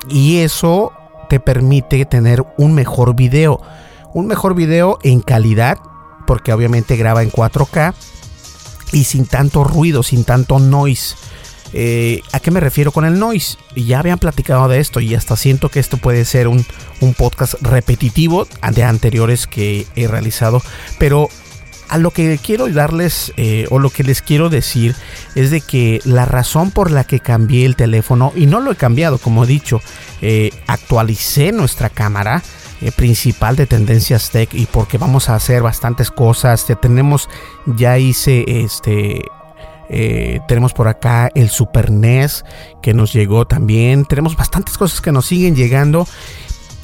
Y 0.09 0.37
eso 0.37 0.93
te 1.29 1.39
permite 1.39 2.05
tener 2.05 2.43
un 2.57 2.73
mejor 2.73 3.15
video, 3.15 3.61
un 4.13 4.27
mejor 4.27 4.55
video 4.55 4.99
en 5.03 5.21
calidad, 5.21 5.77
porque 6.27 6.53
obviamente 6.53 6.95
graba 6.95 7.23
en 7.23 7.31
4K 7.31 7.93
y 8.91 9.05
sin 9.05 9.25
tanto 9.25 9.63
ruido, 9.63 10.03
sin 10.03 10.23
tanto 10.23 10.59
noise. 10.59 11.15
Eh, 11.73 12.21
¿A 12.31 12.39
qué 12.39 12.51
me 12.51 12.59
refiero 12.59 12.91
con 12.91 13.03
el 13.05 13.19
noise? 13.19 13.57
Ya 13.75 13.99
habían 13.99 14.19
platicado 14.19 14.67
de 14.67 14.79
esto 14.79 14.99
y 14.99 15.15
hasta 15.15 15.35
siento 15.35 15.69
que 15.69 15.79
esto 15.79 15.97
puede 15.97 16.23
ser 16.25 16.47
un, 16.47 16.65
podcast 17.17 17.55
repetitivo 17.61 18.47
de 18.73 18.83
anteriores 18.83 19.45
que 19.45 19.85
he 19.95 20.07
realizado, 20.07 20.61
pero 20.97 21.27
a 21.89 21.97
lo 21.97 22.11
que 22.11 22.39
quiero 22.41 22.69
darles 22.69 23.33
eh, 23.35 23.67
o 23.71 23.79
lo 23.79 23.89
que 23.89 24.03
les 24.03 24.21
quiero 24.21 24.49
decir 24.49 24.95
es 25.35 25.51
de 25.51 25.59
que 25.59 25.99
la 26.05 26.23
razón 26.23 26.71
por 26.71 26.91
la 26.91 27.03
que 27.03 27.19
cambié 27.19 27.65
el 27.65 27.75
teléfono 27.75 28.31
y 28.37 28.45
no 28.45 28.61
lo 28.61 28.71
he 28.71 28.77
cambiado 28.77 29.17
como 29.17 29.43
he 29.43 29.47
dicho 29.47 29.81
eh, 30.21 30.51
actualicé 30.65 31.51
nuestra 31.51 31.89
cámara 31.89 32.41
principal 32.95 33.57
de 33.57 33.65
tendencias 33.65 34.29
tech 34.31 34.53
y 34.53 34.65
porque 34.65 34.97
vamos 34.97 35.29
a 35.29 35.35
hacer 35.35 35.61
bastantes 35.61 36.09
cosas 36.09 36.65
ya 36.67 36.75
tenemos 36.75 37.29
ya 37.65 37.97
hice 37.97 38.45
este 38.47 39.23
eh, 39.95 40.39
tenemos 40.47 40.73
por 40.73 40.87
acá 40.87 41.29
el 41.35 41.49
Super 41.49 41.91
NES 41.91 42.43
que 42.81 42.95
nos 42.95 43.13
llegó 43.13 43.45
también. 43.45 44.05
Tenemos 44.05 44.35
bastantes 44.35 44.77
cosas 44.77 45.01
que 45.01 45.11
nos 45.11 45.27
siguen 45.27 45.55
llegando 45.55 46.07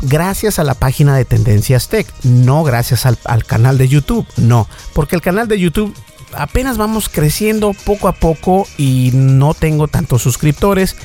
gracias 0.02 0.60
a 0.60 0.64
la 0.64 0.76
página 0.76 1.16
de 1.18 1.26
Tendencias 1.26 1.90
Tech, 1.90 2.08
no 2.24 2.64
gracias 2.64 3.06
al, 3.06 3.46
canal 3.46 3.78
de 3.78 3.88
YouTube, 3.88 4.26
no, 4.38 4.68
porque 4.94 5.16
el 5.16 5.22
canal 5.22 5.48
de 5.48 5.60
YouTube 5.60 5.96
apenas 6.34 6.78
vamos 6.78 7.10
creciendo 7.10 7.74
poco 7.86 8.08
a 8.08 8.14
poco 8.14 8.68
y 8.78 9.12
no 9.14 9.54
tengo 9.54 9.88
tantos 9.88 10.22
suscriptores, 10.22 10.96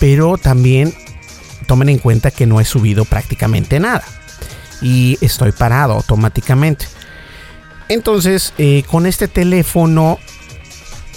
pero 0.00 0.38
también 0.38 0.94
tomen 1.66 1.90
en 1.90 1.98
cuenta 1.98 2.30
que 2.30 2.46
no 2.46 2.60
he 2.60 2.64
subido 2.64 3.04
prácticamente 3.04 3.78
nada 3.78 4.04
y 4.82 5.18
estoy 5.20 5.52
parado 5.52 5.92
automáticamente. 5.92 6.86
Entonces, 7.88 8.54
eh, 8.58 8.82
con 8.90 9.06
este 9.06 9.28
teléfono 9.28 10.18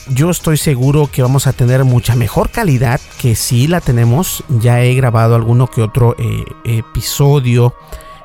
yo 0.09 0.29
estoy 0.29 0.57
seguro 0.57 1.09
que 1.11 1.21
vamos 1.21 1.47
a 1.47 1.53
tener 1.53 1.83
mucha 1.83 2.15
mejor 2.15 2.49
calidad 2.49 2.99
que 3.19 3.35
si 3.35 3.67
la 3.67 3.81
tenemos. 3.81 4.43
Ya 4.59 4.81
he 4.81 4.93
grabado 4.95 5.35
alguno 5.35 5.67
que 5.67 5.81
otro 5.81 6.15
eh, 6.17 6.43
episodio 6.63 7.75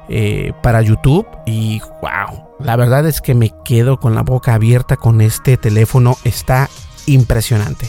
eh, 0.09 0.53
para 0.63 0.83
YouTube 0.83 1.27
y 1.47 1.81
wow, 2.01 2.49
la 2.61 2.77
verdad 2.77 3.07
es 3.07 3.21
que 3.21 3.35
me 3.35 3.53
quedo 3.65 3.99
con 3.99 4.15
la 4.15 4.23
boca 4.23 4.55
abierta 4.55 4.97
con 4.97 5.21
este 5.21 5.57
teléfono. 5.57 6.17
Está 6.25 6.69
impresionante. 7.07 7.89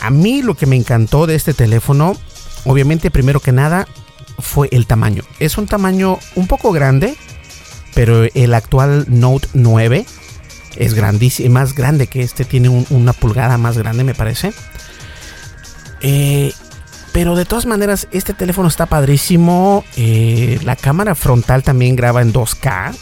A 0.00 0.10
mí 0.10 0.42
lo 0.42 0.54
que 0.54 0.66
me 0.66 0.76
encantó 0.76 1.26
de 1.26 1.34
este 1.34 1.54
teléfono, 1.54 2.14
obviamente 2.64 3.10
primero 3.10 3.40
que 3.40 3.52
nada, 3.52 3.86
fue 4.38 4.68
el 4.72 4.86
tamaño. 4.86 5.22
Es 5.38 5.58
un 5.58 5.66
tamaño 5.66 6.18
un 6.34 6.46
poco 6.46 6.72
grande, 6.72 7.16
pero 7.94 8.24
el 8.34 8.54
actual 8.54 9.06
Note 9.08 9.48
9 9.54 10.06
es 10.76 10.94
grandísimo, 10.94 11.54
más 11.54 11.74
grande 11.74 12.06
que 12.06 12.22
este, 12.22 12.44
tiene 12.44 12.68
una 12.68 13.12
pulgada 13.12 13.58
más 13.58 13.78
grande 13.78 14.04
me 14.04 14.14
parece. 14.14 14.52
Eh, 16.00 16.52
pero 17.12 17.36
de 17.36 17.44
todas 17.44 17.64
maneras, 17.64 18.08
este 18.10 18.34
teléfono 18.34 18.66
está 18.66 18.86
padrísimo. 18.86 19.84
Eh, 19.96 20.58
la 20.64 20.74
cámara 20.74 21.14
frontal 21.14 21.62
también 21.62 21.94
graba 21.94 22.22
en 22.22 22.32
2K. 22.32 22.92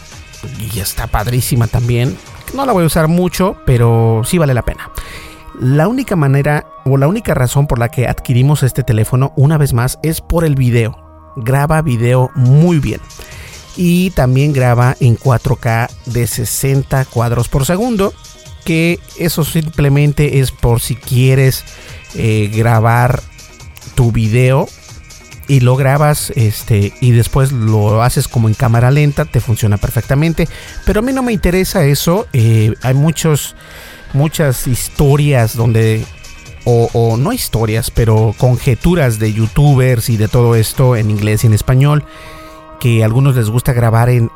Y 0.58 0.80
está 0.80 1.06
padrísima 1.06 1.66
también. 1.66 2.16
No 2.54 2.66
la 2.66 2.72
voy 2.72 2.84
a 2.84 2.86
usar 2.86 3.08
mucho, 3.08 3.56
pero 3.64 4.22
sí 4.24 4.36
vale 4.36 4.52
la 4.52 4.62
pena. 4.62 4.90
La 5.58 5.88
única 5.88 6.14
manera 6.14 6.66
o 6.84 6.98
la 6.98 7.08
única 7.08 7.32
razón 7.32 7.66
por 7.66 7.78
la 7.78 7.88
que 7.88 8.06
adquirimos 8.06 8.62
este 8.62 8.82
teléfono, 8.82 9.32
una 9.36 9.56
vez 9.56 9.72
más, 9.72 9.98
es 10.02 10.20
por 10.20 10.44
el 10.44 10.56
video. 10.56 10.96
Graba 11.36 11.80
video 11.80 12.30
muy 12.34 12.78
bien. 12.78 13.00
Y 13.76 14.10
también 14.10 14.52
graba 14.52 14.96
en 15.00 15.16
4K 15.16 15.90
de 16.06 16.26
60 16.26 17.04
cuadros 17.06 17.48
por 17.48 17.64
segundo. 17.64 18.12
Que 18.64 19.00
eso 19.18 19.44
simplemente 19.44 20.38
es 20.38 20.52
por 20.52 20.80
si 20.80 20.94
quieres 20.94 21.64
eh, 22.14 22.50
grabar 22.54 23.22
tu 23.94 24.12
video 24.12 24.68
y 25.48 25.60
lo 25.60 25.76
grabas 25.76 26.32
este 26.36 26.92
y 27.00 27.10
después 27.10 27.52
lo 27.52 28.02
haces 28.02 28.28
como 28.28 28.48
en 28.48 28.54
cámara 28.54 28.90
lenta 28.90 29.24
te 29.24 29.40
funciona 29.40 29.76
perfectamente 29.76 30.48
pero 30.86 31.00
a 31.00 31.02
mí 31.02 31.12
no 31.12 31.22
me 31.22 31.32
interesa 31.32 31.84
eso 31.84 32.26
eh, 32.32 32.74
hay 32.82 32.94
muchos 32.94 33.56
muchas 34.12 34.66
historias 34.66 35.56
donde 35.56 36.04
o, 36.64 37.16
no 37.18 37.32
historias 37.32 37.90
pero 37.90 38.34
conjeturas 38.38 39.18
de 39.18 39.32
youtubers 39.32 40.08
y 40.10 40.16
de 40.16 40.28
todo 40.28 40.54
esto 40.54 40.94
en 40.96 41.10
inglés 41.10 41.42
y 41.42 41.48
en 41.48 41.54
español 41.54 42.04
que 42.82 43.02
a 43.02 43.06
algunos 43.06 43.36
les 43.36 43.48
gusta 43.48 43.72
grabar 43.72 44.10
en, 44.10 44.28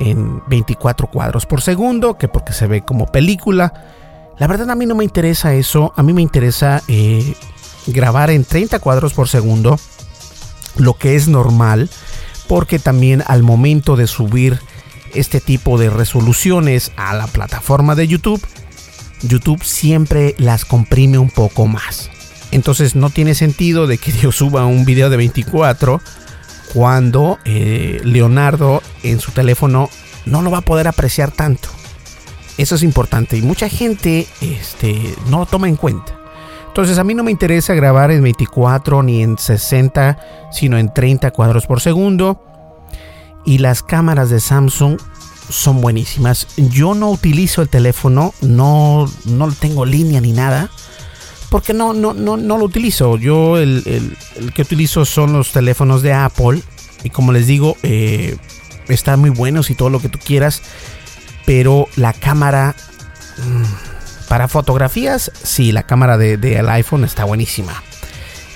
24 0.47 1.07
cuadros 1.07 1.45
por 1.45 1.61
segundo 1.61 2.17
que 2.17 2.29
porque 2.29 2.53
se 2.53 2.65
ve 2.65 2.81
como 2.81 3.07
película 3.07 3.73
la 4.39 4.47
verdad 4.47 4.69
a 4.69 4.75
mí 4.75 4.85
no 4.85 4.95
me 4.95 5.03
interesa 5.03 5.53
eso 5.53 5.93
a 5.97 6.03
mí 6.03 6.13
me 6.13 6.21
interesa 6.21 6.81
eh, 6.87 7.35
grabar 7.87 8.29
en 8.29 8.43
30 8.43 8.79
cuadros 8.79 9.13
por 9.13 9.27
segundo, 9.27 9.79
lo 10.75 10.93
que 10.93 11.15
es 11.15 11.27
normal, 11.27 11.89
porque 12.47 12.79
también 12.79 13.23
al 13.25 13.43
momento 13.43 13.95
de 13.95 14.07
subir 14.07 14.59
este 15.13 15.39
tipo 15.39 15.77
de 15.77 15.89
resoluciones 15.89 16.91
a 16.97 17.15
la 17.15 17.27
plataforma 17.27 17.95
de 17.95 18.07
YouTube, 18.07 18.45
YouTube 19.21 19.63
siempre 19.63 20.35
las 20.37 20.65
comprime 20.65 21.17
un 21.17 21.29
poco 21.29 21.65
más. 21.65 22.09
Entonces 22.51 22.95
no 22.95 23.09
tiene 23.09 23.35
sentido 23.35 23.87
de 23.87 23.97
que 23.97 24.11
yo 24.21 24.31
suba 24.31 24.65
un 24.65 24.85
video 24.85 25.09
de 25.09 25.17
24 25.17 26.01
cuando 26.73 27.39
eh, 27.45 28.01
Leonardo 28.03 28.81
en 29.03 29.19
su 29.19 29.31
teléfono 29.31 29.89
no 30.25 30.41
lo 30.41 30.51
va 30.51 30.59
a 30.59 30.61
poder 30.61 30.87
apreciar 30.87 31.31
tanto. 31.31 31.69
Eso 32.57 32.75
es 32.75 32.83
importante 32.83 33.37
y 33.37 33.41
mucha 33.41 33.69
gente 33.69 34.27
este, 34.41 35.15
no 35.29 35.39
lo 35.39 35.45
toma 35.45 35.67
en 35.67 35.75
cuenta. 35.75 36.17
Entonces 36.67 36.97
a 36.99 37.03
mí 37.03 37.13
no 37.13 37.23
me 37.23 37.31
interesa 37.31 37.73
grabar 37.73 38.11
en 38.11 38.21
24 38.21 39.01
ni 39.03 39.23
en 39.23 39.37
60, 39.37 40.19
sino 40.51 40.77
en 40.77 40.93
30 40.93 41.31
cuadros 41.31 41.65
por 41.65 41.81
segundo. 41.81 42.43
Y 43.45 43.59
las 43.59 43.81
cámaras 43.81 44.29
de 44.29 44.39
Samsung 44.39 44.99
son 45.49 45.81
buenísimas. 45.81 46.47
Yo 46.57 46.93
no 46.93 47.09
utilizo 47.09 47.61
el 47.61 47.69
teléfono, 47.69 48.33
no, 48.41 49.09
no 49.25 49.51
tengo 49.53 49.85
línea 49.85 50.21
ni 50.21 50.33
nada. 50.33 50.69
Porque 51.49 51.73
no, 51.73 51.93
no, 51.93 52.13
no, 52.13 52.37
no 52.37 52.57
lo 52.57 52.65
utilizo. 52.65 53.17
Yo 53.17 53.57
el, 53.57 54.15
que 54.53 54.61
utilizo 54.61 55.05
son 55.05 55.33
los 55.33 55.51
teléfonos 55.51 56.01
de 56.01 56.13
Apple. 56.13 56.61
Y 57.03 57.09
como 57.09 57.31
les 57.31 57.47
digo, 57.47 57.77
eh, 57.83 58.35
están 58.89 59.19
muy 59.19 59.29
buenos 59.29 59.69
y 59.69 59.75
todo 59.75 59.89
lo 59.89 59.99
que 59.99 60.09
tú 60.09 60.19
quieras. 60.19 60.61
Pero 61.45 61.87
la 61.95 62.13
cámara... 62.13 62.75
Mm, 63.37 63.87
para 64.27 64.49
fotografías, 64.49 65.31
sí, 65.41 65.71
la 65.71 65.83
cámara 65.83 66.17
del 66.17 66.41
de, 66.41 66.59
iPhone 66.59 67.05
está 67.05 67.23
buenísima. 67.23 67.81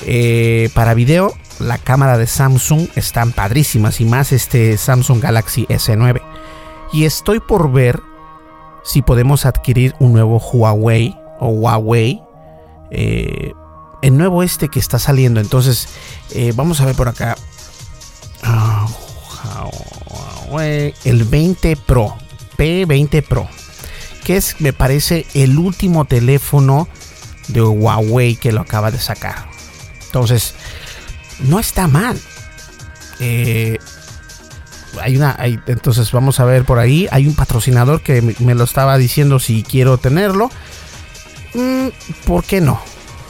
Eh, 0.05 0.69
para 0.73 0.93
video, 0.93 1.33
la 1.59 1.77
cámara 1.77 2.17
de 2.17 2.27
Samsung 2.27 2.87
están 2.95 3.31
padrísimas 3.31 4.01
y 4.01 4.05
más 4.05 4.33
este 4.33 4.77
Samsung 4.77 5.21
Galaxy 5.21 5.65
S9. 5.67 6.21
Y 6.91 7.05
estoy 7.05 7.39
por 7.39 7.71
ver 7.71 8.01
si 8.83 9.01
podemos 9.01 9.45
adquirir 9.45 9.95
un 9.99 10.13
nuevo 10.13 10.39
Huawei 10.39 11.15
o 11.39 11.49
Huawei. 11.49 12.21
Eh, 12.91 13.53
el 14.01 14.17
nuevo 14.17 14.43
este 14.43 14.69
que 14.69 14.79
está 14.79 14.99
saliendo. 14.99 15.39
Entonces, 15.39 15.87
eh, 16.31 16.53
vamos 16.55 16.81
a 16.81 16.85
ver 16.85 16.95
por 16.95 17.07
acá. 17.07 17.35
Ah, 18.43 18.87
el 21.03 21.23
20 21.23 21.77
Pro. 21.77 22.15
P20 22.57 23.23
Pro 23.23 23.47
que 24.23 24.37
es, 24.37 24.59
me 24.59 24.73
parece, 24.73 25.25
el 25.33 25.57
último 25.57 26.05
teléfono 26.05 26.87
de 27.47 27.61
Huawei 27.61 28.35
que 28.35 28.51
lo 28.51 28.61
acaba 28.61 28.91
de 28.91 28.99
sacar. 28.99 29.47
Entonces, 30.05 30.53
no 31.39 31.59
está 31.59 31.87
mal. 31.87 32.19
Eh, 33.19 33.77
hay 35.01 35.15
una, 35.17 35.37
entonces 35.67 36.11
vamos 36.11 36.39
a 36.39 36.45
ver 36.45 36.65
por 36.65 36.79
ahí. 36.79 37.07
Hay 37.11 37.27
un 37.27 37.35
patrocinador 37.35 38.01
que 38.01 38.21
me, 38.21 38.55
lo 38.55 38.63
estaba 38.63 38.97
diciendo 38.97 39.39
si 39.39 39.63
quiero 39.63 39.97
tenerlo. 39.97 40.51
Mm, 41.53 41.87
¿Por 42.25 42.43
qué 42.43 42.61
no? 42.61 42.79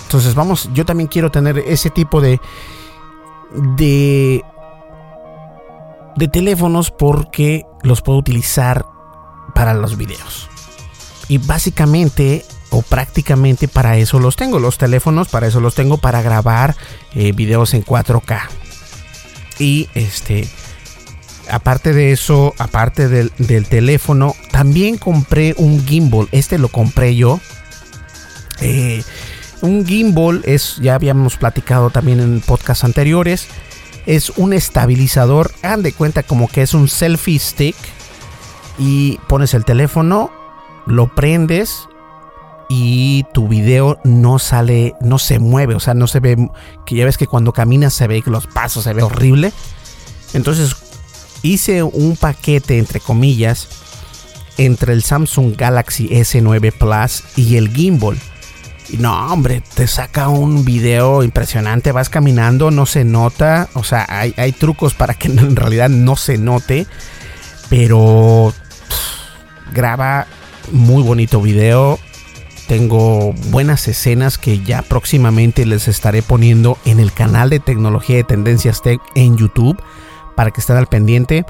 Entonces 0.03 0.35
vamos, 0.35 0.69
yo 0.73 0.85
también 0.85 1.07
quiero 1.07 1.31
tener 1.31 1.57
ese 1.59 1.89
tipo 1.89 2.21
de 2.21 2.39
de 3.77 4.43
de 6.15 6.27
teléfonos 6.27 6.91
porque 6.91 7.65
los 7.83 8.01
puedo 8.01 8.17
utilizar 8.17 8.85
para 9.55 9.73
los 9.73 9.97
videos. 9.97 10.49
Y 11.27 11.37
básicamente 11.37 12.45
o 12.71 12.81
prácticamente 12.81 13.67
para 13.67 13.97
eso 13.97 14.19
los 14.19 14.35
tengo. 14.35 14.59
Los 14.59 14.77
teléfonos 14.77 15.27
para 15.27 15.47
eso 15.47 15.59
los 15.59 15.75
tengo 15.75 15.97
para 15.97 16.21
grabar 16.21 16.75
eh, 17.13 17.31
videos 17.33 17.73
en 17.73 17.85
4K. 17.85 18.41
Y 19.59 19.89
este, 19.93 20.47
aparte 21.49 21.93
de 21.93 22.11
eso, 22.11 22.53
aparte 22.57 23.07
del, 23.09 23.31
teléfono, 23.67 24.35
también 24.51 24.97
compré 24.97 25.53
un 25.57 25.85
gimbal. 25.85 26.27
Este 26.31 26.57
lo 26.57 26.69
compré 26.69 27.15
yo. 27.15 27.39
Eh, 28.61 29.03
un 29.61 29.85
gimbal 29.85 30.41
es, 30.45 30.77
ya 30.77 30.95
habíamos 30.95 31.37
platicado 31.37 31.89
también 31.89 32.19
en 32.19 32.41
podcasts 32.41 32.83
anteriores, 32.83 33.47
es 34.05 34.31
un 34.31 34.53
estabilizador. 34.53 35.51
Hagan 35.61 35.83
de 35.83 35.93
cuenta 35.93 36.23
como 36.23 36.47
que 36.47 36.61
es 36.61 36.73
un 36.73 36.87
selfie 36.87 37.39
stick. 37.39 37.75
Y 38.79 39.19
pones 39.27 39.53
el 39.53 39.65
teléfono 39.65 40.31
lo 40.85 41.13
prendes 41.13 41.87
y 42.69 43.25
tu 43.33 43.47
video 43.47 43.99
no 44.03 44.39
sale, 44.39 44.95
no 45.01 45.19
se 45.19 45.39
mueve, 45.39 45.75
o 45.75 45.79
sea, 45.79 45.93
no 45.93 46.07
se 46.07 46.19
ve, 46.19 46.49
que 46.85 46.95
ya 46.95 47.05
ves 47.05 47.17
que 47.17 47.27
cuando 47.27 47.51
caminas 47.51 47.93
se 47.93 48.07
ve 48.07 48.21
que 48.21 48.31
los 48.31 48.47
pasos 48.47 48.85
se 48.85 48.93
ve 48.93 49.03
horrible. 49.03 49.51
Entonces 50.33 50.75
hice 51.41 51.83
un 51.83 52.15
paquete, 52.15 52.77
entre 52.77 52.99
comillas, 52.99 53.67
entre 54.57 54.93
el 54.93 55.03
Samsung 55.03 55.55
Galaxy 55.57 56.07
S9 56.09 56.71
Plus 56.71 57.23
y 57.35 57.57
el 57.57 57.69
gimbal. 57.73 58.17
No, 58.99 59.33
hombre, 59.33 59.63
te 59.73 59.87
saca 59.87 60.27
un 60.27 60.65
video 60.65 61.23
impresionante, 61.23 61.91
vas 61.91 62.09
caminando, 62.09 62.71
no 62.71 62.85
se 62.85 63.03
nota, 63.03 63.69
o 63.73 63.83
sea, 63.83 64.05
hay 64.09 64.51
trucos 64.51 64.93
para 64.93 65.13
que 65.13 65.27
en 65.31 65.55
realidad 65.55 65.89
no 65.89 66.15
se 66.15 66.37
note, 66.37 66.87
pero 67.69 68.53
graba 69.73 70.27
muy 70.71 71.03
bonito 71.03 71.41
video. 71.41 71.99
Tengo 72.67 73.33
buenas 73.49 73.87
escenas 73.87 74.37
que 74.37 74.59
ya 74.59 74.81
próximamente 74.81 75.65
les 75.65 75.87
estaré 75.87 76.21
poniendo 76.21 76.77
en 76.85 76.99
el 76.99 77.11
canal 77.11 77.49
de 77.49 77.59
tecnología 77.59 78.15
de 78.17 78.23
Tendencias 78.23 78.81
Tech 78.81 79.01
en 79.15 79.37
YouTube 79.37 79.81
para 80.35 80.51
que 80.51 80.61
estén 80.61 80.77
al 80.77 80.87
pendiente. 80.87 81.45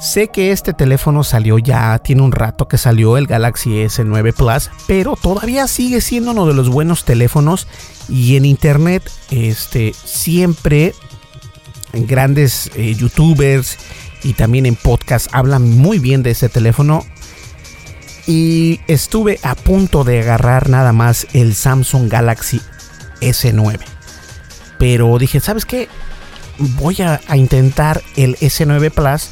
Sé 0.00 0.28
que 0.28 0.52
este 0.52 0.74
teléfono 0.74 1.24
salió 1.24 1.58
ya, 1.58 1.98
tiene 1.98 2.22
un 2.22 2.32
rato 2.32 2.68
que 2.68 2.78
salió 2.78 3.16
el 3.16 3.26
Galaxy 3.26 3.70
S9 3.70 4.34
Plus, 4.34 4.70
pero 4.86 5.16
todavía 5.16 5.66
sigue 5.66 6.00
siendo 6.00 6.32
uno 6.32 6.46
de 6.46 6.54
los 6.54 6.68
buenos 6.68 7.04
teléfonos 7.04 7.66
y 8.08 8.36
en 8.36 8.44
internet 8.44 9.10
este 9.30 9.94
siempre 10.04 10.94
grandes 11.92 12.70
eh, 12.74 12.94
youtubers 12.94 13.78
y 14.22 14.34
también 14.34 14.66
en 14.66 14.76
podcast 14.76 15.28
hablan 15.32 15.78
muy 15.78 15.98
bien 15.98 16.22
de 16.22 16.32
ese 16.32 16.48
teléfono 16.48 17.04
y 18.26 18.80
estuve 18.88 19.38
a 19.42 19.54
punto 19.54 20.04
de 20.04 20.20
agarrar 20.20 20.68
nada 20.68 20.92
más 20.92 21.26
el 21.32 21.54
Samsung 21.54 22.08
Galaxy 22.10 22.60
S9. 23.20 23.78
Pero 24.78 25.16
dije, 25.18 25.40
¿sabes 25.40 25.64
qué? 25.64 25.88
Voy 26.58 26.96
a, 27.02 27.20
intentar 27.36 28.02
el 28.16 28.36
S9 28.36 28.90
Plus 28.90 29.30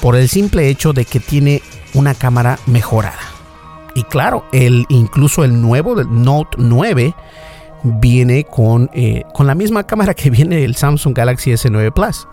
por 0.00 0.16
el 0.16 0.28
simple 0.28 0.68
hecho 0.68 0.92
de 0.92 1.04
que 1.04 1.20
tiene 1.20 1.62
una 1.94 2.14
cámara 2.14 2.58
mejorada. 2.66 3.18
Y 3.94 4.04
claro, 4.04 4.46
el, 4.52 4.86
incluso 4.88 5.44
el 5.44 5.60
nuevo 5.60 5.94
Note 6.04 6.56
9 6.58 7.14
viene 7.82 8.44
con, 8.44 8.90
eh, 8.92 9.24
con 9.34 9.46
la 9.46 9.54
misma 9.54 9.86
cámara 9.86 10.14
que 10.14 10.30
viene 10.30 10.64
el 10.64 10.76
Samsung 10.76 11.14
Galaxy 11.14 11.50
S9 11.52 11.92
Plus. 11.92 12.26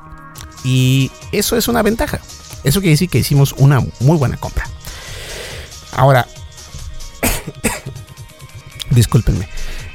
Y 0.64 1.12
eso 1.32 1.58
es 1.58 1.68
una 1.68 1.82
ventaja. 1.82 2.20
Eso 2.64 2.80
quiere 2.80 2.92
decir 2.92 3.10
que 3.10 3.20
hicimos 3.20 3.54
una 3.58 3.80
muy 4.00 4.18
buena 4.18 4.38
compra. 4.38 4.66
Ahora, 5.94 6.28
discúlpenme. 8.92 9.48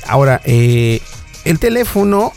Ahora, 0.07 0.41
eh, 0.45 1.01
el 1.45 1.59
teléfono 1.59 2.33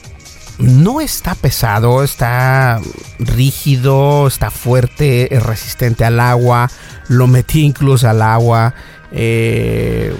no 0.60 1.02
está 1.02 1.36
pesado, 1.36 2.04
está 2.04 2.80
rígido, 3.20 4.28
está 4.28 4.52
fuerte, 4.52 5.34
es 5.36 5.44
resistente 5.44 6.06
al 6.06 6.20
agua. 6.20 6.70
Lo 7.08 7.28
metí 7.28 7.64
incluso 7.64 8.10
al 8.10 8.22
agua. 8.22 8.74
Eh, 9.12 10.16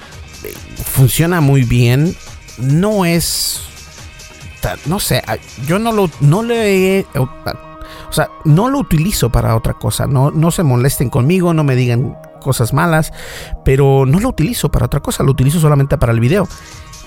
funciona 0.86 1.42
muy 1.42 1.64
bien. 1.64 2.16
No 2.58 3.06
es. 3.06 3.62
No 4.88 5.00
sé, 5.00 5.22
yo 5.68 5.78
no 5.78 5.92
lo 5.92 6.10
no 6.22 6.40
o 6.40 8.14
sea, 8.14 8.32
no 8.46 8.70
lo 8.70 8.80
utilizo 8.80 9.30
para 9.30 9.56
otra 9.56 9.74
cosa. 9.74 10.08
No, 10.08 10.32
no 10.32 10.50
se 10.50 10.64
molesten 10.64 11.12
conmigo, 11.12 11.54
no 11.54 11.64
me 11.64 11.76
digan 11.76 12.18
cosas 12.42 12.74
malas, 12.74 13.12
pero 13.64 14.06
no 14.08 14.20
lo 14.20 14.30
utilizo 14.30 14.70
para 14.70 14.86
otra 14.88 15.02
cosa, 15.02 15.24
lo 15.24 15.32
utilizo 15.32 15.60
solamente 15.60 15.98
para 15.98 16.14
el 16.14 16.20
video 16.20 16.48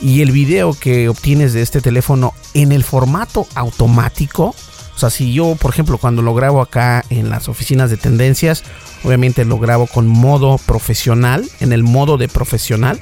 y 0.01 0.23
el 0.23 0.33
video 0.33 0.75
que 0.75 1.09
obtienes 1.09 1.53
de 1.53 1.63
este 1.63 1.81
teléfono 1.81 2.35
en 2.55 2.73
el 2.73 2.85
formato 2.85 3.47
automático. 3.55 4.55
O 4.95 4.99
sea, 4.99 5.11
si 5.11 5.33
yo, 5.33 5.57
por 5.57 5.73
ejemplo, 5.73 5.99
cuando 5.99 6.23
lo 6.23 6.35
grabo 6.35 6.61
acá 6.61 7.05
en 7.11 7.31
las 7.31 7.49
oficinas 7.49 7.91
de 7.91 7.97
tendencias, 7.97 8.65
obviamente 9.05 9.45
lo 9.45 9.59
grabo 9.59 9.87
con 9.87 10.07
modo 10.09 10.59
profesional, 10.59 11.49
en 11.61 11.73
el 11.73 11.83
modo 11.83 12.17
de 12.17 12.29
profesional. 12.29 13.01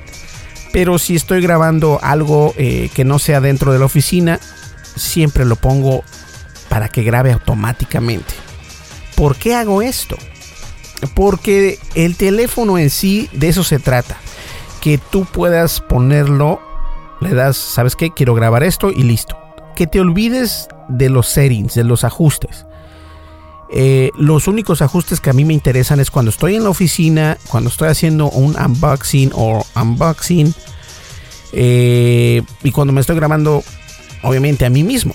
Pero 0.73 0.99
si 0.99 1.17
estoy 1.17 1.41
grabando 1.41 1.99
algo 2.03 2.53
eh, 2.59 2.91
que 2.95 3.05
no 3.05 3.19
sea 3.19 3.41
dentro 3.41 3.73
de 3.73 3.79
la 3.79 3.87
oficina, 3.87 4.41
siempre 4.97 5.45
lo 5.45 5.57
pongo 5.57 6.03
para 6.69 6.89
que 6.89 7.03
grabe 7.03 7.33
automáticamente. 7.33 8.35
¿Por 9.15 9.37
qué 9.37 9.55
hago 9.55 9.81
esto? 9.81 10.17
Porque 11.15 11.79
el 11.95 12.17
teléfono 12.17 12.77
en 12.77 12.91
sí 12.91 13.31
de 13.33 13.49
eso 13.49 13.65
se 13.65 13.79
trata. 13.79 14.17
Que 14.83 14.99
tú 14.99 15.25
puedas 15.25 15.81
ponerlo 15.81 16.61
le 17.21 17.35
das, 17.35 17.57
¿sabes 17.57 17.97
qué? 17.97 18.11
Quiero 18.11 18.35
grabar 18.35 18.63
esto 18.63 18.91
y 18.91 19.03
listo. 19.03 19.37
Que 19.75 19.87
te 19.87 20.01
olvides 20.01 20.69
de 20.89 21.09
los 21.09 21.27
settings, 21.27 21.75
de 21.75 21.85
los 21.85 22.05
ajustes. 22.05 22.67
Eh, 23.73 24.11
los 24.17 24.47
únicos 24.47 24.81
ajustes 24.81 25.21
que 25.21 25.31
a 25.31 25.33
mí 25.33 25.45
me 25.45 25.55
interesan 25.55 25.99
es 25.99 26.11
cuando 26.11 26.31
estoy 26.31 26.55
en 26.55 26.65
la 26.65 26.71
oficina, 26.71 27.37
cuando 27.49 27.69
estoy 27.69 27.89
haciendo 27.89 28.31
un 28.31 28.57
unboxing 28.57 29.33
o 29.35 29.67
unboxing 29.75 30.55
eh, 31.53 32.43
y 32.63 32.71
cuando 32.71 32.93
me 32.93 33.01
estoy 33.01 33.17
grabando, 33.17 33.65
obviamente 34.23 34.67
a 34.67 34.71
mí 34.71 34.85
mismo. 34.85 35.15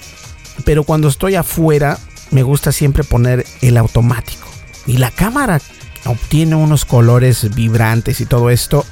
Pero 0.65 0.83
cuando 0.83 1.07
estoy 1.07 1.35
afuera, 1.35 1.97
me 2.31 2.43
gusta 2.43 2.71
siempre 2.71 3.03
poner 3.03 3.45
el 3.61 3.77
automático. 3.77 4.47
Y 4.85 4.97
la 4.97 5.11
cámara 5.11 5.61
obtiene 6.05 6.55
unos 6.55 6.83
colores 6.83 7.53
vibrantes 7.53 8.21
y 8.21 8.25
todo 8.25 8.49
esto 8.49 8.85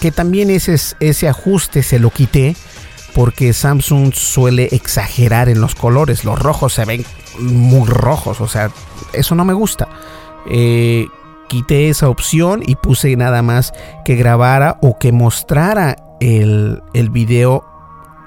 que 0.00 0.10
también 0.10 0.50
ese, 0.50 0.76
ese 1.00 1.28
ajuste 1.28 1.82
se 1.82 1.98
lo 1.98 2.10
quité 2.10 2.56
porque 3.14 3.52
Samsung 3.52 4.12
suele 4.12 4.68
exagerar 4.72 5.48
en 5.48 5.60
los 5.60 5.74
colores. 5.74 6.24
Los 6.24 6.38
rojos 6.38 6.74
se 6.74 6.84
ven 6.84 7.04
muy 7.38 7.88
rojos, 7.88 8.40
o 8.40 8.48
sea, 8.48 8.70
eso 9.12 9.34
no 9.34 9.44
me 9.44 9.54
gusta. 9.54 9.88
Eh, 10.50 11.06
quité 11.48 11.88
esa 11.88 12.08
opción 12.08 12.62
y 12.66 12.74
puse 12.74 13.14
nada 13.16 13.42
más 13.42 13.72
que 14.04 14.16
grabara 14.16 14.78
o 14.82 14.98
que 14.98 15.12
mostrara 15.12 15.96
el, 16.20 16.82
el 16.92 17.10
video 17.10 17.64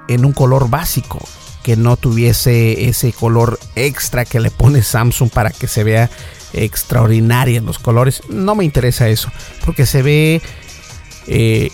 en 0.08 0.24
un 0.24 0.32
color 0.32 0.70
básico, 0.70 1.20
que 1.64 1.76
no 1.76 1.98
tuviese 1.98 2.88
ese 2.88 3.12
color 3.12 3.60
extra 3.76 4.24
que 4.24 4.40
le 4.40 4.52
pone 4.52 4.82
Samsung 4.82 5.30
para 5.30 5.50
que 5.50 5.68
se 5.68 5.84
vea 5.84 6.10
extraordinaria 6.54 7.58
en 7.58 7.66
los 7.66 7.78
colores. 7.78 8.22
No 8.30 8.56
me 8.56 8.64
interesa 8.64 9.10
eso, 9.10 9.30
porque 9.66 9.86
se 9.86 10.02
ve 10.02 10.42
eh, 11.28 11.72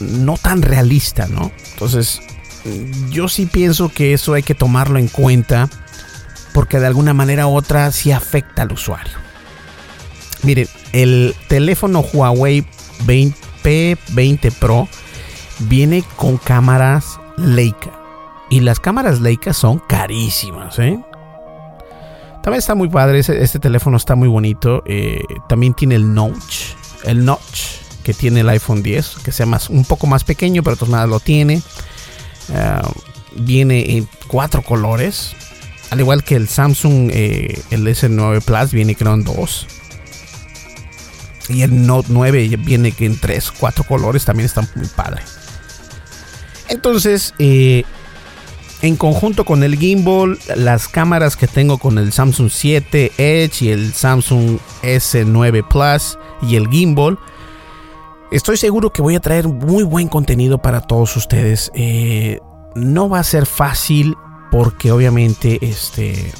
no 0.00 0.36
tan 0.36 0.62
realista, 0.62 1.26
¿no? 1.26 1.52
Entonces, 1.72 2.20
yo 3.10 3.28
sí 3.28 3.46
pienso 3.46 3.88
que 3.88 4.12
eso 4.12 4.34
hay 4.34 4.42
que 4.42 4.54
tomarlo 4.54 4.98
en 4.98 5.08
cuenta 5.08 5.68
porque 6.52 6.80
de 6.80 6.86
alguna 6.86 7.14
manera 7.14 7.46
u 7.46 7.56
otra 7.56 7.90
sí 7.92 8.12
afecta 8.12 8.62
al 8.62 8.72
usuario. 8.72 9.12
Miren, 10.42 10.68
el 10.92 11.34
teléfono 11.48 12.00
Huawei 12.00 12.64
P20 13.06 14.52
Pro 14.52 14.88
viene 15.60 16.02
con 16.16 16.38
cámaras 16.38 17.20
Leica. 17.36 17.92
Y 18.48 18.60
las 18.60 18.80
cámaras 18.80 19.20
Leica 19.20 19.52
son 19.52 19.78
carísimas, 19.78 20.78
¿eh? 20.78 20.98
También 22.42 22.58
está 22.58 22.74
muy 22.74 22.88
padre, 22.88 23.18
este, 23.18 23.58
teléfono 23.58 23.96
está 23.96 24.16
muy 24.16 24.28
bonito. 24.28 24.82
Eh, 24.86 25.22
también 25.48 25.74
tiene 25.74 25.94
el 25.94 26.12
notch. 26.14 26.74
El 27.04 27.24
notch 27.24 27.79
que 28.02 28.14
tiene 28.14 28.40
el 28.40 28.48
iPhone 28.48 28.82
10, 28.82 29.16
que 29.24 29.32
sea 29.32 29.46
más, 29.46 29.70
un 29.70 29.84
poco 29.84 30.06
más 30.06 30.24
pequeño, 30.24 30.62
pero 30.62 30.76
de 30.76 30.80
todas 30.80 30.90
maneras 30.90 31.10
lo 31.10 31.20
tiene. 31.20 31.62
Ah, 32.54 32.88
viene 33.36 33.96
en 33.96 34.08
cuatro 34.26 34.62
colores, 34.62 35.32
al 35.90 36.00
igual 36.00 36.24
que 36.24 36.36
el 36.36 36.48
Samsung, 36.48 37.10
eh, 37.12 37.60
el 37.70 37.86
S9 37.86 38.40
Plus 38.42 38.72
viene 38.72 38.94
creo 38.94 39.14
en 39.14 39.24
dos. 39.24 39.66
Y 41.48 41.62
el 41.62 41.84
Note 41.84 42.08
9 42.10 42.56
viene 42.58 42.94
en 42.96 43.18
tres, 43.18 43.50
cuatro 43.50 43.82
colores, 43.82 44.24
también 44.24 44.46
está 44.46 44.62
muy 44.76 44.86
padre. 44.86 45.22
Entonces, 46.68 47.34
eh, 47.40 47.82
en 48.82 48.96
conjunto 48.96 49.44
con 49.44 49.64
el 49.64 49.76
gimbal, 49.76 50.38
las 50.56 50.86
cámaras 50.86 51.36
que 51.36 51.48
tengo 51.48 51.78
con 51.78 51.98
el 51.98 52.12
Samsung 52.12 52.50
7 52.50 53.12
Edge 53.18 53.64
y 53.64 53.68
el 53.70 53.92
Samsung 53.92 54.58
S9 54.82 55.66
Plus 55.68 56.16
y 56.40 56.54
el 56.54 56.68
gimbal, 56.68 57.18
Estoy 58.30 58.56
seguro 58.56 58.92
que 58.92 59.02
voy 59.02 59.16
a 59.16 59.20
traer 59.20 59.48
muy 59.48 59.82
buen 59.82 60.06
contenido 60.06 60.58
para 60.58 60.82
todos 60.82 61.16
ustedes. 61.16 61.72
Eh, 61.74 62.38
no 62.76 63.08
va 63.08 63.18
a 63.18 63.24
ser 63.24 63.44
fácil 63.44 64.14
porque 64.52 64.92
obviamente 64.92 65.58
este 65.62 66.32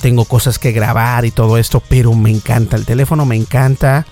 tengo 0.00 0.24
cosas 0.24 0.58
que 0.58 0.72
grabar 0.72 1.26
y 1.26 1.30
todo 1.30 1.58
esto, 1.58 1.82
pero 1.86 2.14
me 2.14 2.30
encanta 2.30 2.76
el 2.76 2.86
teléfono, 2.86 3.26
me 3.26 3.36
encanta. 3.36 4.06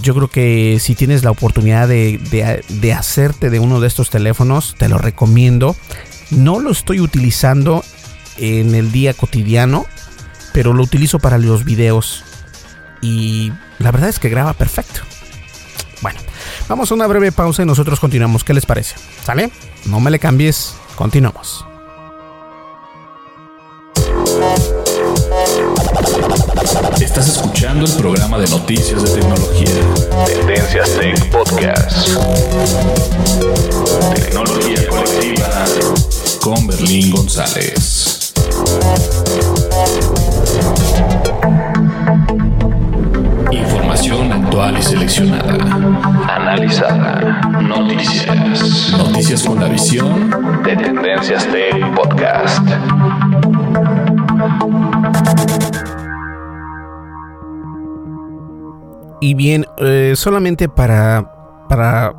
Yo 0.00 0.14
creo 0.14 0.28
que 0.28 0.78
si 0.80 0.94
tienes 0.94 1.22
la 1.22 1.30
oportunidad 1.30 1.86
de, 1.86 2.62
de 2.68 2.92
hacerte 2.92 3.50
de 3.50 3.58
uno 3.58 3.80
de 3.80 3.86
estos 3.86 4.08
teléfonos, 4.08 4.74
te 4.78 4.88
lo 4.88 4.96
recomiendo. 4.96 5.76
No 6.30 6.60
lo 6.60 6.70
estoy 6.70 7.00
utilizando 7.00 7.84
en 8.38 8.74
el 8.74 8.90
día 8.90 9.12
cotidiano, 9.12 9.84
pero 10.54 10.72
lo 10.72 10.82
utilizo 10.82 11.18
para 11.18 11.36
los 11.36 11.64
videos. 11.64 12.24
Y 13.02 13.52
la 13.78 13.92
verdad 13.92 14.08
es 14.08 14.18
que 14.18 14.30
graba 14.30 14.54
perfecto. 14.54 15.02
Bueno, 16.04 16.20
vamos 16.68 16.90
a 16.90 16.94
una 16.96 17.06
breve 17.06 17.32
pausa 17.32 17.62
y 17.62 17.64
nosotros 17.64 17.98
continuamos. 17.98 18.44
¿Qué 18.44 18.52
les 18.52 18.66
parece? 18.66 18.94
¿Sale? 19.24 19.50
No 19.86 20.00
me 20.00 20.10
le 20.10 20.18
cambies. 20.18 20.74
Continuamos. 20.96 21.64
Estás 27.00 27.28
escuchando 27.28 27.86
el 27.86 27.92
programa 27.92 28.38
de 28.38 28.46
noticias 28.48 29.02
de 29.02 29.18
tecnología. 29.18 30.26
Tendencias 30.26 30.90
Tech 30.90 31.30
Podcast. 31.30 32.08
Tecnología 34.14 34.86
colectiva 34.86 35.64
con 36.42 36.66
Berlín 36.66 37.12
González. 37.12 38.34
Y 44.54 44.82
seleccionada. 44.82 45.52
Analizada. 46.28 47.40
Noticias. 47.60 48.94
Noticias 48.96 49.42
con 49.42 49.58
la 49.58 49.66
visión 49.66 50.30
de 50.62 50.76
Tendencias 50.76 51.44
Tech 51.48 51.92
Podcast. 51.92 52.64
Y 59.20 59.34
bien, 59.34 59.66
eh, 59.78 60.12
solamente 60.14 60.68
para, 60.68 61.66
para 61.68 62.12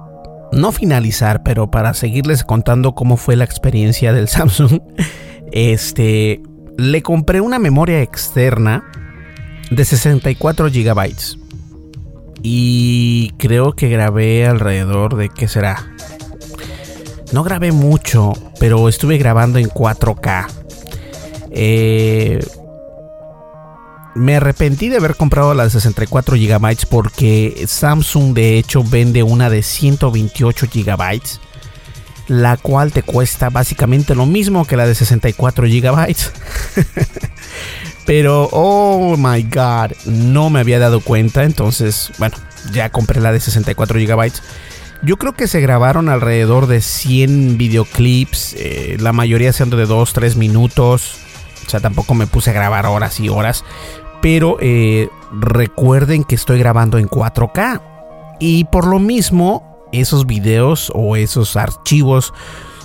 no 0.51 0.73
finalizar, 0.73 1.41
pero 1.41 1.71
para 1.71 1.93
seguirles 1.93 2.43
contando 2.43 2.95
cómo 2.95 3.15
fue 3.15 3.37
la 3.37 3.45
experiencia 3.45 4.11
del 4.11 4.27
Samsung, 4.27 4.81
este, 5.53 6.41
le 6.77 7.01
compré 7.01 7.39
una 7.39 7.59
memoria 7.59 8.01
externa 8.01 8.83
de 9.71 9.85
64 9.85 10.69
gigabytes. 10.69 11.37
Y 12.47 13.31
creo 13.39 13.73
que 13.73 13.89
grabé 13.89 14.45
alrededor 14.45 15.15
de, 15.15 15.29
¿qué 15.29 15.47
será? 15.47 15.83
No 17.31 17.41
grabé 17.43 17.71
mucho, 17.71 18.33
pero 18.59 18.87
estuve 18.87 19.17
grabando 19.17 19.57
en 19.57 19.67
4K. 19.67 20.45
Eh, 21.49 22.45
me 24.13 24.35
arrepentí 24.35 24.89
de 24.89 24.97
haber 24.97 25.15
comprado 25.15 25.55
la 25.55 25.63
de 25.63 25.71
64 25.71 26.37
GB 26.37 26.85
porque 26.87 27.65
Samsung 27.65 28.35
de 28.35 28.59
hecho 28.59 28.83
vende 28.83 29.23
una 29.23 29.49
de 29.49 29.63
128 29.63 30.67
GB, 30.71 31.21
la 32.27 32.57
cual 32.57 32.91
te 32.91 33.01
cuesta 33.01 33.49
básicamente 33.49 34.13
lo 34.13 34.27
mismo 34.27 34.65
que 34.65 34.77
la 34.77 34.85
de 34.85 34.93
64 34.93 35.65
GB. 35.65 36.15
Pero, 38.05 38.49
oh 38.51 39.17
my 39.17 39.43
god, 39.43 39.91
no 40.05 40.49
me 40.49 40.59
había 40.59 40.79
dado 40.79 41.01
cuenta. 41.01 41.43
Entonces, 41.43 42.11
bueno, 42.19 42.37
ya 42.71 42.91
compré 42.91 43.19
la 43.19 43.31
de 43.31 43.39
64 43.39 43.99
GB. 43.99 44.31
Yo 45.01 45.17
creo 45.17 45.33
que 45.33 45.47
se 45.47 45.59
grabaron 45.61 46.09
alrededor 46.09 46.67
de 46.67 46.81
100 46.81 47.57
videoclips, 47.57 48.55
eh, 48.57 48.97
la 48.99 49.11
mayoría 49.11 49.53
siendo 49.53 49.77
de 49.77 49.85
2, 49.85 50.13
3 50.13 50.35
minutos. 50.35 51.17
O 51.65 51.69
sea, 51.69 51.79
tampoco 51.79 52.13
me 52.13 52.27
puse 52.27 52.51
a 52.51 52.53
grabar 52.53 52.85
horas 52.85 53.19
y 53.19 53.29
horas. 53.29 53.63
Pero 54.21 54.57
eh, 54.61 55.09
recuerden 55.31 56.23
que 56.23 56.35
estoy 56.35 56.59
grabando 56.59 56.97
en 56.97 57.07
4K. 57.07 57.81
Y 58.39 58.65
por 58.65 58.87
lo 58.87 58.99
mismo, 58.99 59.87
esos 59.91 60.25
videos 60.25 60.91
o 60.93 61.15
esos 61.15 61.55
archivos 61.55 62.33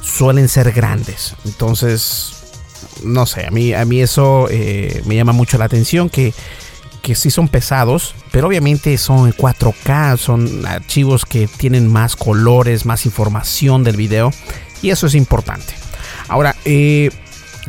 suelen 0.02 0.48
ser 0.48 0.72
grandes. 0.72 1.35
Entonces, 1.44 2.39
no 3.05 3.26
sé, 3.26 3.46
a 3.46 3.50
mí, 3.50 3.72
a 3.72 3.85
mí 3.85 4.00
eso 4.00 4.48
eh, 4.50 5.03
me 5.07 5.16
llama 5.16 5.33
mucho 5.33 5.59
la 5.59 5.64
atención 5.64 6.11
que, 6.11 6.35
que 7.03 7.14
sí 7.14 7.31
son 7.31 7.48
pesados, 7.48 8.14
pero 8.31 8.48
obviamente 8.48 8.96
son 8.98 9.26
en 9.26 9.35
4K, 9.35 10.16
son 10.16 10.66
archivos 10.66 11.24
que 11.24 11.48
tienen 11.48 11.88
más 11.88 12.16
colores, 12.16 12.87
más 12.87 13.07
información 13.07 13.85
del 13.85 13.96
video 13.96 14.33
y 14.83 14.90
eso 14.90 15.07
es 15.07 15.14
importante. 15.14 15.74
Ahora, 16.29 16.55
eh, 16.64 17.11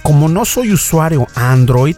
como 0.04 0.30
no 0.30 0.46
soy 0.46 0.72
usuario 0.72 1.28
Android, 1.36 1.96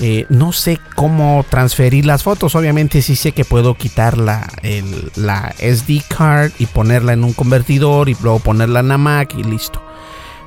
eh, 0.00 0.26
no 0.28 0.52
sé 0.52 0.78
cómo 0.94 1.44
transferir 1.48 2.06
las 2.06 2.22
fotos. 2.22 2.54
Obviamente 2.54 3.02
sí 3.02 3.16
sé 3.16 3.32
que 3.32 3.44
puedo 3.44 3.74
quitar 3.74 4.16
la, 4.16 4.48
la 5.16 5.54
SD 5.58 6.02
card 6.08 6.52
y 6.58 6.66
ponerla 6.66 7.14
en 7.14 7.24
un 7.24 7.32
convertidor 7.32 8.08
y 8.08 8.16
luego 8.22 8.38
ponerla 8.38 8.80
en 8.80 8.88
la 8.88 8.98
Mac 8.98 9.34
y 9.36 9.42
listo. 9.42 9.82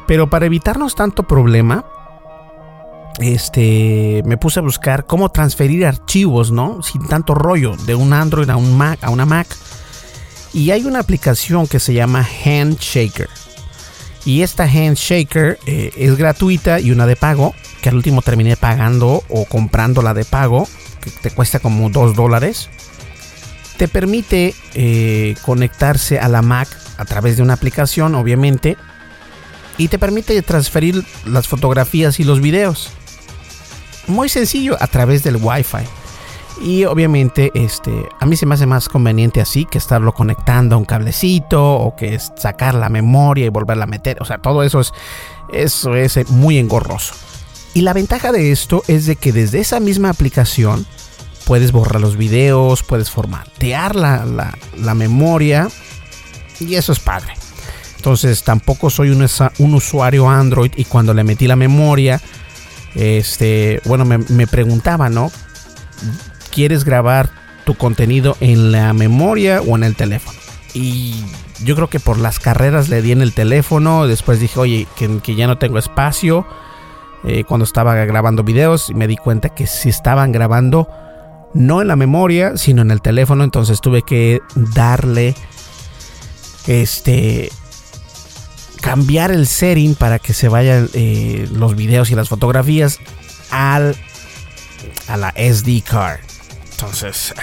Pero 0.08 0.30
para 0.30 0.46
evitarnos 0.46 0.96
tanto 0.96 1.24
problema, 1.24 1.86
este, 3.22 4.22
me 4.26 4.38
puse 4.38 4.60
a 4.60 4.64
buscar 4.64 5.06
cómo 5.06 5.30
transferir 5.30 5.86
archivos, 5.86 6.52
¿no? 6.52 6.82
Sin 6.84 7.08
tanto 7.08 7.34
rollo 7.34 7.76
de 7.86 7.96
un 7.96 8.14
Android 8.14 8.50
a 8.50 8.58
un 8.58 8.78
Mac, 8.78 9.04
a 9.04 9.10
una 9.10 9.26
Mac. 9.26 9.48
Y 10.54 10.72
hay 10.72 10.86
una 10.86 11.00
aplicación 11.00 11.68
que 11.68 11.80
se 11.80 11.94
llama 11.94 12.28
Handshaker. 12.46 13.30
Y 14.26 14.42
esta 14.42 14.64
Handshaker 14.66 15.58
eh, 15.66 15.92
es 15.96 16.18
gratuita 16.18 16.80
y 16.80 16.92
una 16.92 17.08
de 17.08 17.16
pago, 17.16 17.56
que 17.82 17.90
al 17.90 17.96
último 17.96 18.22
terminé 18.22 18.56
pagando 18.58 19.24
o 19.30 19.46
comprando 19.46 20.02
la 20.02 20.14
de 20.14 20.26
pago, 20.26 20.68
que 21.02 21.10
te 21.10 21.32
cuesta 21.32 21.60
como 21.60 21.90
2 21.90 22.16
dólares. 22.16 22.70
Te 23.78 23.88
permite 23.88 24.54
eh, 24.76 25.36
conectarse 25.42 26.20
a 26.20 26.28
la 26.28 26.42
Mac 26.42 26.68
a 26.98 27.06
través 27.06 27.38
de 27.38 27.44
una 27.44 27.54
aplicación, 27.54 28.14
obviamente, 28.14 28.78
y 29.78 29.88
te 29.88 29.98
permite 29.98 30.40
transferir 30.44 31.04
las 31.26 31.48
fotografías 31.48 32.20
y 32.20 32.24
los 32.24 32.42
videos. 32.42 32.92
Muy 34.08 34.30
sencillo 34.30 34.78
a 34.80 34.88
través 34.88 35.24
del 35.24 35.38
Wi-Fi. 35.38 35.86
Y 36.62 36.86
obviamente, 36.86 37.52
este, 37.56 38.08
a 38.20 38.26
mí 38.26 38.36
se 38.36 38.46
me 38.46 38.54
hace 38.54 38.68
más 38.68 38.88
conveniente 38.88 39.42
así 39.42 39.66
que 39.66 39.80
estarlo 39.80 40.14
conectando 40.14 40.76
a 40.76 40.78
un 40.78 40.86
cablecito 40.86 41.74
o 41.74 41.96
que 41.96 42.20
sacar 42.20 42.76
la 42.76 42.90
memoria 42.90 43.46
y 43.46 43.50
volverla 43.50 43.86
a 43.86 43.88
meter. 43.88 44.22
O 44.22 44.26
sea, 44.26 44.38
todo 44.38 44.62
eso 44.64 44.80
es, 44.80 44.92
eso 45.52 45.96
es 45.96 46.18
eh, 46.18 46.26
muy 46.30 46.60
engorroso. 46.60 47.16
Y 47.74 47.82
la 47.82 47.94
ventaja 47.94 48.32
de 48.32 48.52
esto 48.52 48.84
es 48.88 49.06
de 49.06 49.16
que 49.16 49.32
desde 49.32 49.60
esa 49.60 49.80
misma 49.80 50.10
aplicación 50.10 50.86
puedes 51.46 51.72
borrar 51.72 52.02
los 52.02 52.18
videos, 52.18 52.84
puedes 52.84 53.10
formatear 53.10 53.96
la, 53.96 54.26
la, 54.78 54.94
memoria 54.94 55.70
y 56.60 56.76
eso 56.76 56.92
es 56.92 57.00
padre. 57.00 57.34
Entonces 57.96 58.44
tampoco 58.44 58.90
soy 58.90 59.10
un, 59.10 59.26
un, 59.60 59.74
usuario 59.74 60.30
Android 60.30 60.72
y 60.76 60.86
cuando 60.86 61.14
le 61.14 61.24
metí 61.24 61.48
la 61.48 61.56
memoria, 61.56 62.22
este, 62.96 63.82
bueno, 63.86 64.06
me, 64.06 64.18
me 64.18 64.48
preguntaba, 64.48 65.10
¿no? 65.10 65.32
quieres 66.52 66.84
grabar 66.84 67.30
tu 67.66 67.76
contenido 67.76 68.38
en 68.40 68.72
la 68.72 68.94
memoria 68.94 69.62
o 69.62 69.76
en 69.76 69.84
el 69.84 69.96
teléfono. 69.96 70.38
Y 70.74 71.16
yo 71.64 71.76
creo 71.76 71.90
que 71.90 72.00
por 72.00 72.18
las 72.18 72.40
carreras 72.40 72.90
le 72.90 73.02
di 73.02 73.12
en 73.12 73.22
el 73.22 73.34
teléfono. 73.34 74.08
Después 74.08 74.40
dije, 74.40 74.60
oye, 74.60 74.88
que, 74.96 75.36
ya 75.36 75.48
no 75.48 75.58
tengo 75.58 75.80
espacio. 75.80 76.46
Eh, 77.24 77.44
cuando 77.44 77.66
estaba 77.66 77.94
grabando 78.06 78.44
videos, 78.44 78.90
y 78.90 78.96
me 78.96 79.08
di 79.08 79.16
cuenta 79.16 79.50
que 79.50 79.68
si 79.68 79.90
estaban 79.90 80.32
grabando 80.32 80.90
no 81.54 81.82
en 81.82 81.88
la 81.88 81.96
memoria, 81.96 82.58
sino 82.58 82.82
en 82.82 82.92
el 82.92 83.02
teléfono. 83.02 83.44
Entonces 83.44 83.82
tuve 83.82 84.02
que 84.02 84.42
darle 84.56 85.36
este 86.68 87.52
cambiar 88.82 89.32
el 89.32 89.48
setting 89.48 89.96
para 89.96 90.20
que 90.20 90.34
se 90.34 90.50
vayan 90.50 90.90
eh, 90.94 91.48
los 91.54 91.76
videos 91.76 92.12
y 92.12 92.16
las 92.16 92.30
fotografías 92.30 93.00
al 93.52 93.96
a 95.08 95.18
la 95.18 95.34
SD 95.36 95.84
card. 95.84 96.20
Entonces, 96.72 97.34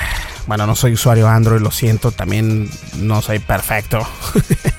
bueno, 0.47 0.67
no 0.67 0.75
soy 0.75 0.95
usuario 0.95 1.29
Android, 1.29 1.61
lo 1.61 1.71
siento, 1.71 2.11
también 2.11 2.69
no 2.97 3.23
soy 3.23 3.39
perfecto. 3.39 4.07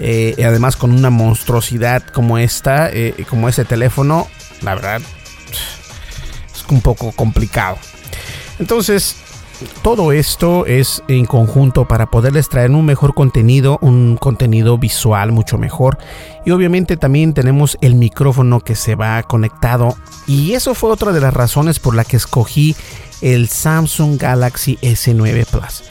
Eh, 0.00 0.36
y 0.38 0.42
además 0.44 0.76
con 0.76 0.92
una 0.92 1.10
monstruosidad 1.10 2.06
como 2.06 2.38
esta, 2.38 2.88
eh, 2.88 3.26
como 3.28 3.48
ese 3.48 3.64
teléfono, 3.64 4.28
la 4.62 4.76
verdad 4.76 5.02
es 6.54 6.64
un 6.70 6.80
poco 6.82 7.10
complicado. 7.10 7.76
Entonces, 8.60 9.16
todo 9.82 10.12
esto 10.12 10.66
es 10.66 11.02
en 11.08 11.26
conjunto 11.26 11.86
para 11.86 12.06
poderles 12.06 12.48
traer 12.48 12.70
un 12.70 12.84
mejor 12.84 13.14
contenido, 13.14 13.78
un 13.80 14.16
contenido 14.16 14.78
visual 14.78 15.32
mucho 15.32 15.58
mejor. 15.58 15.98
Y 16.46 16.50
obviamente 16.50 16.96
también 16.96 17.34
tenemos 17.34 17.76
el 17.80 17.94
micrófono 17.94 18.60
que 18.60 18.74
se 18.74 18.94
va 18.94 19.22
conectado. 19.22 19.96
Y 20.26 20.52
eso 20.52 20.74
fue 20.74 20.90
otra 20.90 21.12
de 21.12 21.20
las 21.20 21.34
razones 21.34 21.78
por 21.78 21.94
la 21.94 22.04
que 22.04 22.16
escogí 22.16 22.76
el 23.20 23.48
Samsung 23.48 24.18
Galaxy 24.18 24.78
S9 24.82 25.46
Plus. 25.46 25.82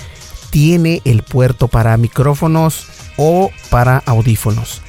Tiene 0.50 1.02
el 1.04 1.24
puerto 1.24 1.68
para 1.68 1.98
micrófonos 1.98 2.88
o 3.18 3.52
para 3.70 3.98
audífonos. 4.06 4.82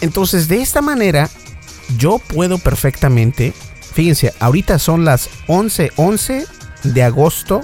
Entonces 0.00 0.48
de 0.48 0.60
esta 0.60 0.82
manera 0.82 1.30
yo 1.96 2.18
puedo 2.18 2.58
perfectamente, 2.58 3.54
fíjense, 3.94 4.34
ahorita 4.38 4.78
son 4.78 5.04
las 5.04 5.30
11:11 5.46 5.92
11 5.96 6.46
de 6.84 7.02
agosto, 7.02 7.62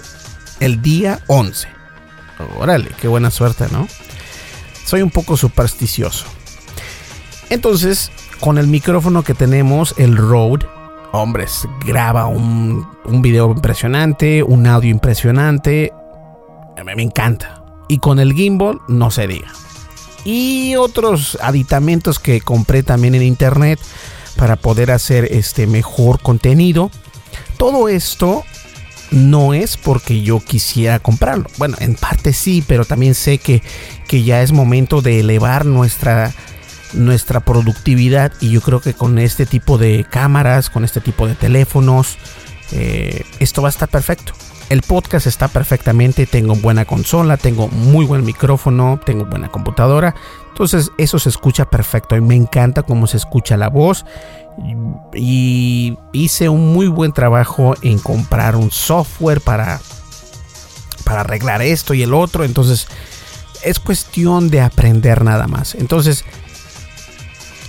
el 0.61 0.83
día 0.83 1.21
11. 1.27 1.69
Órale, 2.59 2.91
qué 3.01 3.09
buena 3.09 3.31
suerte, 3.31 3.67
¿no? 3.71 3.87
Soy 4.85 5.03
un 5.03 5.11
poco 5.11 5.37
supersticioso. 5.37 6.27
Entonces, 7.51 8.11
con 8.41 8.59
el 8.59 8.67
micrófono 8.67 9.23
que 9.23 9.35
tenemos, 9.35 9.95
el 9.99 10.17
Rode, 10.17 10.67
hombres, 11.13 11.67
graba 11.85 12.27
un, 12.27 12.87
un 13.05 13.23
video 13.23 13.51
impresionante, 13.51 14.43
un 14.43 14.67
audio 14.67 14.91
impresionante. 14.91 15.93
Me, 16.85 16.95
me 16.95 17.03
encanta. 17.03 17.63
Y 17.89 17.99
con 17.99 18.19
el 18.19 18.33
gimbal, 18.33 18.81
no 18.89 19.11
se 19.11 19.27
diga. 19.27 19.53
Y 20.25 20.75
otros 20.77 21.39
aditamentos 21.41 22.19
que 22.19 22.41
compré 22.41 22.83
también 22.83 23.15
en 23.15 23.23
internet 23.23 23.79
para 24.37 24.57
poder 24.57 24.91
hacer 24.91 25.29
este 25.31 25.67
mejor 25.67 26.21
contenido. 26.21 26.91
Todo 27.57 27.89
esto 27.89 28.43
no 29.15 29.55
es 29.55 29.77
porque 29.77 30.23
yo 30.23 30.41
quisiera 30.41 30.99
comprarlo. 30.99 31.47
Bueno, 31.57 31.77
en 31.81 31.95
parte 31.95 32.33
sí, 32.33 32.63
pero 32.67 32.85
también 32.85 33.15
sé 33.15 33.39
que, 33.39 33.63
que 34.09 34.25
ya 34.25 34.43
es 34.43 34.53
momento 34.53 35.01
de 35.01 35.21
elevar 35.21 35.65
nuestra 35.65 36.35
nuestra 36.93 37.41
productividad 37.41 38.33
y 38.41 38.51
yo 38.51 38.61
creo 38.61 38.81
que 38.81 38.95
con 38.95 39.19
este 39.19 39.47
tipo 39.47 39.79
de 39.79 40.07
cámaras, 40.09 40.71
con 40.71 40.85
este 40.85 41.01
tipo 41.01 41.27
de 41.27 41.35
teléfonos, 41.35 42.19
eh, 42.71 43.25
esto 43.41 43.63
va 43.63 43.69
a 43.69 43.71
estar 43.71 43.89
perfecto. 43.89 44.33
El 44.71 44.83
podcast 44.83 45.27
está 45.27 45.49
perfectamente, 45.49 46.27
tengo 46.27 46.55
buena 46.55 46.85
consola, 46.85 47.37
tengo 47.37 47.69
muy 47.69 48.07
buen 48.07 48.25
micrófono, 48.25 48.99
tengo 49.05 49.25
buena 49.27 49.49
computadora, 49.49 50.15
entonces 50.49 50.91
eso 50.99 51.19
se 51.19 51.29
escucha 51.29 51.69
perfecto. 51.69 52.17
Y 52.17 52.21
me 52.21 52.35
encanta 52.35 52.83
cómo 52.83 53.07
se 53.07 53.19
escucha 53.19 53.57
la 53.57 53.69
voz. 53.69 54.05
Y 55.15 55.99
hice 56.13 56.49
un 56.49 56.73
muy 56.73 56.87
buen 56.87 57.13
trabajo 57.13 57.75
en 57.83 57.99
comprar 57.99 58.57
un 58.57 58.71
software 58.71 59.41
para 59.41 59.81
para 61.05 61.21
arreglar 61.21 61.63
esto 61.63 61.95
y 61.95 62.03
el 62.03 62.15
otro, 62.15 62.45
entonces 62.45 62.89
es 63.63 63.79
cuestión 63.79 64.51
de 64.51 64.61
aprender 64.61 65.23
nada 65.23 65.47
más. 65.47 65.75
Entonces, 65.75 66.25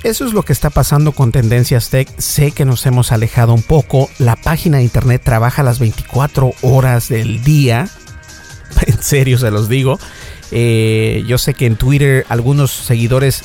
eso 0.05 0.23
es 0.23 0.33
lo 0.33 0.43
que 0.43 0.53
está 0.53 0.69
pasando 0.69 1.13
con 1.13 1.31
Tendencias 1.31 1.89
Tech. 1.89 2.07
Sé 2.19 2.51
que 2.51 2.63
nos 2.63 2.85
hemos 2.85 3.11
alejado 3.11 3.55
un 3.55 3.63
poco. 3.63 4.07
La 4.19 4.35
página 4.35 4.77
de 4.77 4.83
internet 4.83 5.21
trabaja 5.23 5.63
las 5.63 5.79
24 5.79 6.53
horas 6.61 7.09
del 7.09 7.43
día. 7.43 7.89
En 8.85 9.01
serio 9.01 9.37
se 9.37 9.51
los 9.51 9.67
digo. 9.67 9.97
Eh, 10.51 11.23
yo 11.27 11.37
sé 11.37 11.53
que 11.53 11.65
en 11.65 11.75
Twitter 11.75 12.25
algunos 12.29 12.71
seguidores 12.71 13.43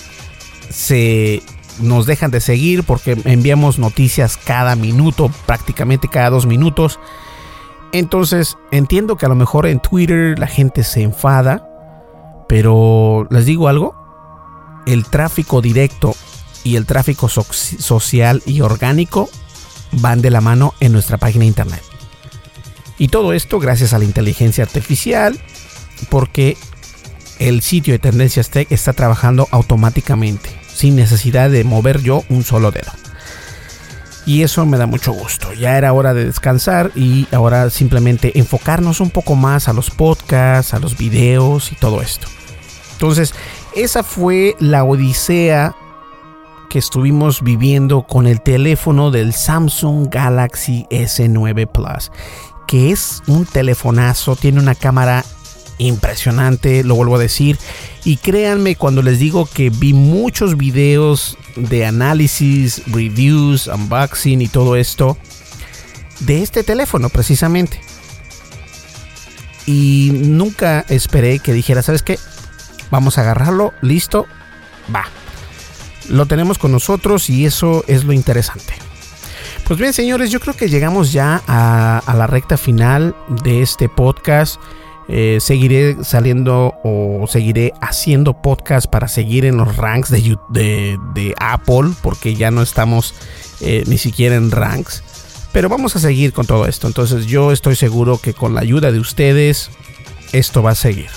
se 0.68 1.42
nos 1.78 2.04
dejan 2.04 2.30
de 2.30 2.40
seguir 2.40 2.82
porque 2.82 3.16
enviamos 3.24 3.78
noticias 3.78 4.36
cada 4.36 4.76
minuto, 4.76 5.30
prácticamente 5.46 6.08
cada 6.08 6.30
dos 6.30 6.46
minutos. 6.46 6.98
Entonces 7.92 8.58
entiendo 8.70 9.16
que 9.16 9.24
a 9.24 9.30
lo 9.30 9.34
mejor 9.34 9.66
en 9.66 9.80
Twitter 9.80 10.38
la 10.38 10.48
gente 10.48 10.84
se 10.84 11.02
enfada, 11.02 11.66
pero 12.48 13.26
les 13.30 13.46
digo 13.46 13.68
algo, 13.68 13.94
el 14.86 15.06
tráfico 15.06 15.62
directo 15.62 16.14
y 16.64 16.76
el 16.76 16.86
tráfico 16.86 17.28
social 17.28 18.42
y 18.46 18.60
orgánico 18.60 19.30
van 19.92 20.22
de 20.22 20.30
la 20.30 20.40
mano 20.40 20.74
en 20.80 20.92
nuestra 20.92 21.18
página 21.18 21.42
de 21.42 21.48
internet. 21.48 21.82
Y 22.98 23.08
todo 23.08 23.32
esto 23.32 23.58
gracias 23.58 23.92
a 23.92 23.98
la 23.98 24.04
inteligencia 24.04 24.64
artificial, 24.64 25.40
porque 26.10 26.56
el 27.38 27.62
sitio 27.62 27.94
de 27.94 27.98
Tendencias 27.98 28.50
Tech 28.50 28.70
está 28.70 28.92
trabajando 28.92 29.48
automáticamente, 29.50 30.50
sin 30.72 30.96
necesidad 30.96 31.50
de 31.50 31.64
mover 31.64 32.02
yo 32.02 32.24
un 32.28 32.44
solo 32.44 32.70
dedo. 32.70 32.92
Y 34.26 34.42
eso 34.42 34.66
me 34.66 34.76
da 34.76 34.86
mucho 34.86 35.12
gusto. 35.12 35.52
Ya 35.54 35.78
era 35.78 35.94
hora 35.94 36.12
de 36.12 36.26
descansar 36.26 36.92
y 36.94 37.26
ahora 37.32 37.70
simplemente 37.70 38.38
enfocarnos 38.38 39.00
un 39.00 39.10
poco 39.10 39.34
más 39.34 39.66
a 39.68 39.72
los 39.72 39.90
podcasts, 39.90 40.74
a 40.74 40.78
los 40.78 40.98
videos 40.98 41.72
y 41.72 41.76
todo 41.76 42.02
esto. 42.02 42.28
Entonces, 42.92 43.34
esa 43.74 44.02
fue 44.02 44.56
la 44.60 44.84
odisea 44.84 45.74
que 46.70 46.78
estuvimos 46.78 47.42
viviendo 47.42 48.04
con 48.04 48.26
el 48.26 48.40
teléfono 48.40 49.10
del 49.10 49.34
Samsung 49.34 50.08
Galaxy 50.08 50.86
S9 50.88 51.66
Plus, 51.70 52.12
que 52.66 52.92
es 52.92 53.22
un 53.26 53.44
telefonazo, 53.44 54.36
tiene 54.36 54.60
una 54.60 54.76
cámara 54.76 55.24
impresionante, 55.78 56.84
lo 56.84 56.94
vuelvo 56.94 57.16
a 57.16 57.18
decir. 57.18 57.58
Y 58.04 58.18
créanme 58.18 58.76
cuando 58.76 59.02
les 59.02 59.18
digo 59.18 59.46
que 59.46 59.70
vi 59.70 59.92
muchos 59.92 60.56
videos 60.56 61.36
de 61.56 61.84
análisis, 61.84 62.82
reviews, 62.86 63.66
unboxing 63.66 64.40
y 64.40 64.48
todo 64.48 64.76
esto 64.76 65.18
de 66.20 66.42
este 66.42 66.62
teléfono 66.62 67.08
precisamente. 67.08 67.80
Y 69.66 70.12
nunca 70.14 70.84
esperé 70.88 71.40
que 71.40 71.52
dijera, 71.52 71.82
¿sabes 71.82 72.02
qué? 72.02 72.18
Vamos 72.90 73.18
a 73.18 73.22
agarrarlo, 73.22 73.72
listo, 73.82 74.26
va. 74.94 75.06
Lo 76.10 76.26
tenemos 76.26 76.58
con 76.58 76.72
nosotros 76.72 77.30
y 77.30 77.46
eso 77.46 77.84
es 77.86 78.04
lo 78.04 78.12
interesante. 78.12 78.74
Pues 79.64 79.78
bien, 79.78 79.92
señores, 79.92 80.30
yo 80.30 80.40
creo 80.40 80.54
que 80.54 80.68
llegamos 80.68 81.12
ya 81.12 81.42
a, 81.46 82.14
la 82.16 82.26
recta 82.26 82.56
final 82.56 83.14
de 83.44 83.62
este 83.62 83.88
podcast. 83.88 84.60
Eh, 85.08 85.38
seguiré 85.40 86.02
saliendo 86.02 86.74
o 86.82 87.24
seguiré 87.28 87.72
haciendo 87.80 88.42
podcast 88.42 88.86
para 88.88 89.06
seguir 89.06 89.44
en 89.44 89.56
los 89.56 89.76
ranks 89.76 90.10
de, 90.10 90.98
de, 91.14 91.34
Apple, 91.38 91.92
porque 92.02 92.34
ya 92.34 92.50
no 92.50 92.62
estamos 92.62 93.14
eh, 93.60 93.84
ni 93.86 93.98
siquiera 93.98 94.34
en 94.34 94.50
ranks. 94.50 95.04
Pero 95.52 95.68
vamos 95.68 95.94
a 95.94 96.00
seguir 96.00 96.32
con 96.32 96.46
todo 96.46 96.66
esto. 96.66 96.88
Entonces 96.88 97.26
yo 97.26 97.52
estoy 97.52 97.76
seguro 97.76 98.18
que 98.18 98.34
con 98.34 98.54
la 98.54 98.62
ayuda 98.62 98.90
de 98.90 98.98
ustedes, 98.98 99.70
esto 100.32 100.64
va 100.64 100.72
a 100.72 100.76
seguir. 100.76 101.10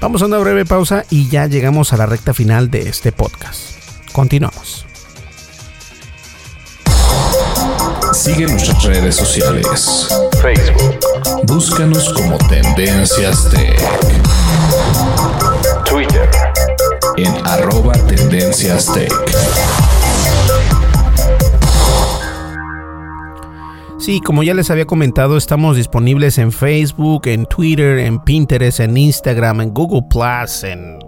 Vamos 0.00 0.22
a 0.22 0.26
una 0.26 0.38
breve 0.38 0.64
pausa 0.64 1.04
y 1.10 1.28
ya 1.28 1.46
llegamos 1.46 1.92
a 1.92 1.96
la 1.96 2.06
recta 2.06 2.34
final 2.34 2.70
de 2.70 2.88
este 2.88 3.12
podcast. 3.12 3.73
Continuamos. 4.14 4.86
Sigue 8.12 8.46
nuestras 8.46 8.84
redes 8.84 9.16
sociales. 9.16 10.08
Facebook. 10.40 11.00
Búscanos 11.48 12.14
como 12.14 12.38
Tendencias 12.46 13.50
Tech. 13.50 13.76
Twitter. 15.84 16.30
En 17.16 17.34
arroba 17.44 17.94
Tendencias 18.06 18.86
Tech. 18.94 19.12
Sí, 23.98 24.20
como 24.20 24.44
ya 24.44 24.54
les 24.54 24.70
había 24.70 24.86
comentado, 24.86 25.36
estamos 25.36 25.76
disponibles 25.76 26.38
en 26.38 26.52
Facebook, 26.52 27.26
en 27.26 27.46
Twitter, 27.46 27.98
en 27.98 28.20
Pinterest, 28.20 28.78
en 28.78 28.96
Instagram, 28.96 29.62
en 29.62 29.74
Google 29.74 30.02
Plus, 30.08 30.62
en 30.62 31.00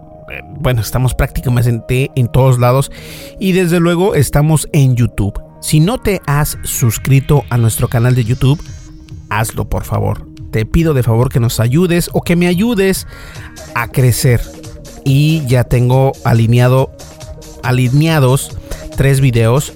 bueno, 0.58 0.80
estamos 0.80 1.14
prácticamente 1.14 2.10
en 2.14 2.28
todos 2.28 2.58
lados 2.58 2.90
y 3.38 3.52
desde 3.52 3.80
luego 3.80 4.14
estamos 4.14 4.68
en 4.72 4.96
YouTube. 4.96 5.40
Si 5.60 5.80
no 5.80 5.98
te 5.98 6.20
has 6.26 6.58
suscrito 6.62 7.44
a 7.50 7.58
nuestro 7.58 7.88
canal 7.88 8.14
de 8.14 8.24
YouTube, 8.24 8.62
hazlo 9.30 9.68
por 9.68 9.84
favor. 9.84 10.26
Te 10.50 10.64
pido 10.64 10.94
de 10.94 11.02
favor 11.02 11.28
que 11.28 11.40
nos 11.40 11.60
ayudes 11.60 12.10
o 12.12 12.22
que 12.22 12.36
me 12.36 12.46
ayudes 12.46 13.06
a 13.74 13.88
crecer. 13.88 14.40
Y 15.04 15.44
ya 15.46 15.64
tengo 15.64 16.12
alineado, 16.24 16.92
alineados 17.62 18.56
tres 18.96 19.20
videos, 19.20 19.72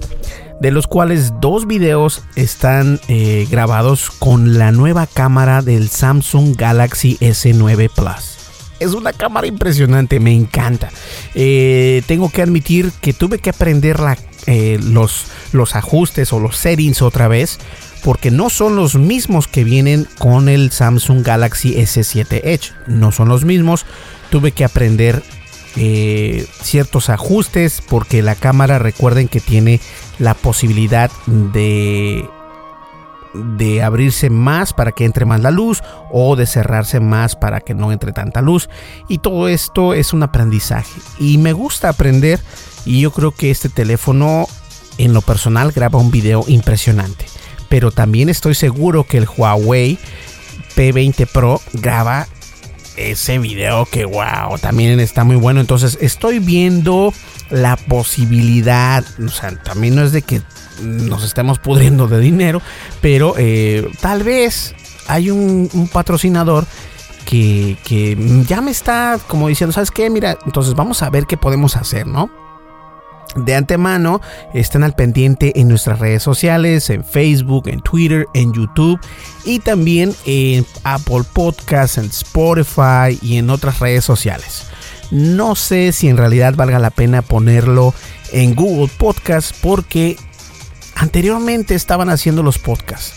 de 0.61 0.71
los 0.71 0.87
cuales 0.87 1.33
dos 1.41 1.67
videos 1.67 2.23
están 2.37 3.01
eh, 3.09 3.47
grabados 3.51 4.11
con 4.11 4.59
la 4.59 4.73
nueva 4.73 5.07
cámara 5.07 5.63
del 5.63 5.89
Samsung 5.89 6.57
Galaxy 6.57 7.17
S9 7.21 7.91
Plus. 7.95 8.40
Es 8.81 8.95
una 8.95 9.13
cámara 9.13 9.47
impresionante, 9.47 10.19
me 10.21 10.35
encanta. 10.35 10.91
Eh, 11.35 12.03
tengo 12.07 12.31
que 12.31 12.43
admitir 12.43 12.91
que 13.01 13.13
tuve 13.13 13.39
que 13.39 13.51
aprender 13.51 13.99
eh, 14.47 14.79
los, 14.83 15.27
los 15.53 15.77
ajustes 15.77 16.33
o 16.33 16.41
los 16.41 16.57
settings 16.57 17.03
otra 17.03 17.29
vez 17.29 17.59
porque 18.03 18.31
no 18.31 18.51
son 18.51 18.77
los 18.77 18.95
mismos 18.95 19.47
que 19.47 19.65
vienen 19.65 20.09
con 20.19 20.49
el 20.49 20.71
Samsung 20.71 21.23
Galaxy 21.23 21.75
S7 21.75 22.41
Edge. 22.45 22.73
No 22.87 23.13
son 23.13 23.29
los 23.29 23.45
mismos. 23.45 23.85
Tuve 24.31 24.53
que 24.53 24.65
aprender 24.65 25.23
eh, 25.77 26.47
ciertos 26.63 27.11
ajustes 27.11 27.83
porque 27.87 28.23
la 28.23 28.35
cámara 28.35 28.79
recuerden 28.79 29.29
que 29.29 29.41
tiene 29.41 29.81
la 30.19 30.35
posibilidad 30.35 31.11
de 31.27 32.25
de 33.35 33.83
abrirse 33.83 34.31
más 34.31 34.73
para 34.73 34.93
que 34.93 35.05
entre 35.05 35.25
más 35.25 35.41
la 35.41 35.51
luz 35.51 35.83
o 36.11 36.37
de 36.37 36.47
cerrarse 36.47 37.01
más 37.01 37.37
para 37.37 37.61
que 37.61 37.75
no 37.75 37.93
entre 37.93 38.13
tanta 38.13 38.43
luz. 38.43 38.69
Y 39.09 39.19
todo 39.19 39.49
esto 39.49 39.95
es 39.95 40.13
un 40.13 40.23
aprendizaje. 40.23 41.01
Y 41.19 41.39
me 41.39 41.53
gusta 41.53 41.89
aprender 41.89 42.41
y 42.85 43.01
yo 43.01 43.11
creo 43.11 43.33
que 43.33 43.51
este 43.51 43.69
teléfono 43.69 44.47
en 44.99 45.13
lo 45.13 45.23
personal 45.23 45.73
graba 45.73 45.99
un 45.99 46.11
video 46.11 46.45
impresionante. 46.47 47.27
Pero 47.69 47.91
también 47.91 48.29
estoy 48.29 48.55
seguro 48.55 49.05
que 49.05 49.19
el 49.19 49.29
Huawei 49.29 49.99
P20 50.77 51.27
Pro 51.27 51.61
graba 51.75 52.27
ese 53.01 53.39
video 53.39 53.87
que 53.87 54.05
wow, 54.05 54.59
también 54.61 55.01
está 55.01 55.25
muy 55.25 55.37
bueno. 55.37 55.61
Entonces 55.61 55.99
estoy 56.01 56.39
viendo 56.39 57.13
la 57.51 57.77
posibilidad, 57.77 59.05
o 59.25 59.29
sea, 59.29 59.57
también 59.57 59.95
no 59.95 60.03
es 60.03 60.13
de 60.13 60.23
que 60.23 60.43
nos 60.83 61.25
estemos 61.25 61.59
pudriendo 61.59 62.09
de 62.09 62.21
dinero, 62.21 62.63
pero 63.01 63.35
eh, 63.37 63.89
tal 64.01 64.23
vez 64.23 64.75
hay 65.09 65.31
un, 65.31 65.69
un 65.73 65.89
patrocinador 65.89 66.67
que, 67.25 67.77
que, 67.85 68.17
ya 68.47 68.61
me 68.61 68.71
está 68.71 69.19
como 69.29 69.49
diciendo, 69.49 69.73
¿sabes 69.73 69.91
qué? 69.91 70.11
Mira, 70.11 70.39
entonces 70.47 70.75
vamos 70.75 71.03
a 71.03 71.11
ver 71.11 71.27
qué 71.27 71.37
podemos 71.37 71.77
hacer, 71.77 72.07
¿no? 72.07 72.31
De 73.37 73.55
antemano 73.55 74.21
estén 74.55 74.83
al 74.83 74.95
pendiente 74.95 75.59
en 75.61 75.69
nuestras 75.69 75.99
redes 75.99 76.23
sociales, 76.23 76.91
en 76.91 77.05
Facebook, 77.05 77.69
en 77.69 77.81
Twitter, 77.81 78.27
en 78.35 78.53
YouTube 78.53 79.01
y 79.45 79.59
también 79.61 80.15
en 80.27 80.67
Apple 80.85 81.23
Podcasts, 81.33 81.99
en 81.99 82.07
Spotify 82.07 83.19
y 83.23 83.37
en 83.37 83.51
otras 83.51 83.79
redes 83.81 84.05
sociales. 84.05 84.67
No 85.11 85.55
sé 85.55 85.93
si 85.93 86.09
en 86.09 86.17
realidad 86.17 86.55
valga 86.55 86.79
la 86.79 86.91
pena 86.91 87.23
ponerlo 87.23 87.95
en 88.33 88.55
Google 88.55 88.91
Podcasts 88.97 89.55
porque 89.61 90.17
anteriormente 90.95 91.75
estaban 91.75 92.11
haciendo 92.11 92.43
los 92.43 92.59
podcasts. 92.59 93.15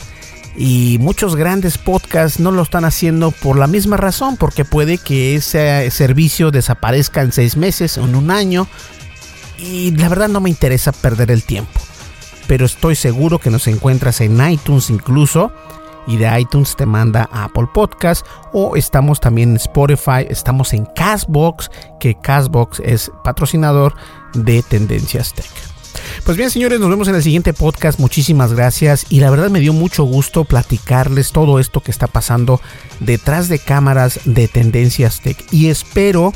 Y 0.55 0.97
muchos 0.99 1.35
grandes 1.35 1.77
podcasts 1.77 2.39
no 2.39 2.51
lo 2.51 2.61
están 2.61 2.85
haciendo 2.85 3.31
por 3.31 3.57
la 3.57 3.67
misma 3.67 3.97
razón, 3.97 4.37
porque 4.37 4.65
puede 4.65 4.99
que 4.99 5.35
ese 5.35 5.89
servicio 5.89 6.51
desaparezca 6.51 7.21
en 7.21 7.31
seis 7.31 7.57
meses 7.57 7.97
en 7.97 8.15
un 8.15 8.29
año, 8.29 8.67
y 9.57 9.91
la 9.91 10.09
verdad 10.09 10.29
no 10.29 10.41
me 10.41 10.49
interesa 10.49 10.91
perder 10.91 11.31
el 11.31 11.43
tiempo. 11.43 11.79
Pero 12.47 12.65
estoy 12.65 12.95
seguro 12.95 13.39
que 13.39 13.49
nos 13.49 13.67
encuentras 13.67 14.21
en 14.21 14.39
iTunes 14.49 14.89
incluso. 14.89 15.51
Y 16.05 16.17
de 16.17 16.37
iTunes 16.37 16.75
te 16.75 16.85
manda 16.85 17.29
a 17.31 17.45
Apple 17.45 17.67
Podcast. 17.73 18.25
O 18.51 18.75
estamos 18.75 19.21
también 19.21 19.51
en 19.51 19.55
Spotify. 19.55 20.25
Estamos 20.29 20.73
en 20.73 20.85
Castbox. 20.85 21.69
Que 21.99 22.15
Castbox 22.15 22.81
es 22.83 23.11
patrocinador 23.23 23.95
de 24.33 24.61
Tendencias 24.63 25.33
Tech. 25.33 25.49
Pues 26.25 26.37
bien, 26.37 26.49
señores, 26.49 26.79
nos 26.79 26.89
vemos 26.89 27.07
en 27.07 27.15
el 27.15 27.23
siguiente 27.23 27.53
podcast. 27.53 27.99
Muchísimas 27.99 28.53
gracias. 28.53 29.05
Y 29.09 29.19
la 29.19 29.29
verdad 29.29 29.49
me 29.49 29.59
dio 29.59 29.73
mucho 29.73 30.03
gusto 30.03 30.43
platicarles 30.43 31.31
todo 31.31 31.59
esto 31.59 31.81
que 31.81 31.91
está 31.91 32.07
pasando 32.07 32.59
detrás 32.99 33.47
de 33.47 33.59
cámaras 33.59 34.19
de 34.25 34.47
Tendencias 34.47 35.21
Tech. 35.21 35.37
Y 35.51 35.69
espero 35.69 36.33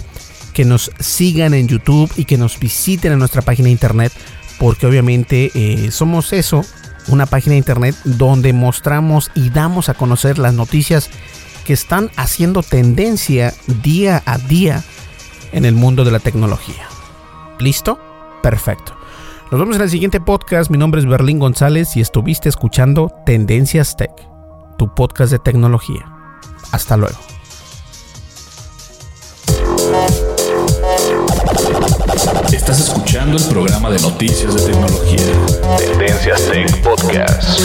que 0.58 0.66
nos 0.66 0.90
sigan 1.00 1.54
en 1.54 1.68
YouTube 1.68 2.12
y 2.16 2.26
que 2.26 2.36
nos 2.36 2.58
visiten 2.58 3.14
en 3.14 3.20
nuestra 3.20 3.44
página 3.44 3.68
de 3.68 3.74
internet, 3.74 4.12
porque 4.58 4.88
obviamente 4.88 5.52
eh, 5.54 5.92
somos 5.92 6.34
eso, 6.34 6.66
una 7.10 7.28
página 7.28 7.52
de 7.52 7.60
internet 7.60 7.96
donde 8.06 8.54
mostramos 8.54 9.30
y 9.36 9.52
damos 9.52 9.88
a 9.88 9.94
conocer 9.94 10.40
las 10.40 10.56
noticias 10.56 11.12
que 11.64 11.74
están 11.74 12.10
haciendo 12.16 12.64
tendencia 12.64 13.54
día 13.84 14.24
a 14.26 14.40
día 14.40 14.84
en 15.52 15.64
el 15.64 15.76
mundo 15.76 16.04
de 16.04 16.10
la 16.10 16.20
tecnología. 16.20 16.88
¿Listo? 17.60 18.00
Perfecto. 18.42 18.98
Nos 19.52 19.60
vemos 19.60 19.76
en 19.76 19.84
el 19.84 19.92
siguiente 19.92 20.20
podcast. 20.20 20.72
Mi 20.72 20.80
nombre 20.80 21.00
es 21.00 21.06
Berlín 21.06 21.38
González 21.38 21.96
y 21.96 22.02
estuviste 22.02 22.50
escuchando 22.50 23.12
Tendencias 23.28 23.96
Tech, 23.96 24.10
tu 24.80 24.92
podcast 24.96 25.32
de 25.32 25.38
tecnología. 25.38 26.12
Hasta 26.72 26.98
luego. 26.98 27.37
Estás 32.70 32.90
escuchando 32.90 33.38
el 33.38 33.46
programa 33.46 33.90
de 33.90 33.98
noticias 34.02 34.54
de 34.54 34.62
tecnología. 34.74 35.22
Tendencias 35.78 36.42
Tech 36.52 36.82
Podcast. 36.82 37.62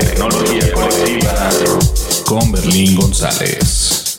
Tecnología 0.00 0.70
colectiva 0.74 1.48
con 2.26 2.52
Berlín 2.52 2.96
González. 2.96 4.18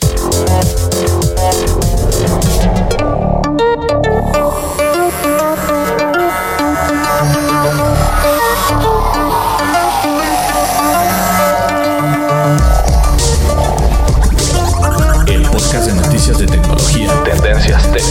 Tendencias 17.23 17.91
Tech. 17.91 18.03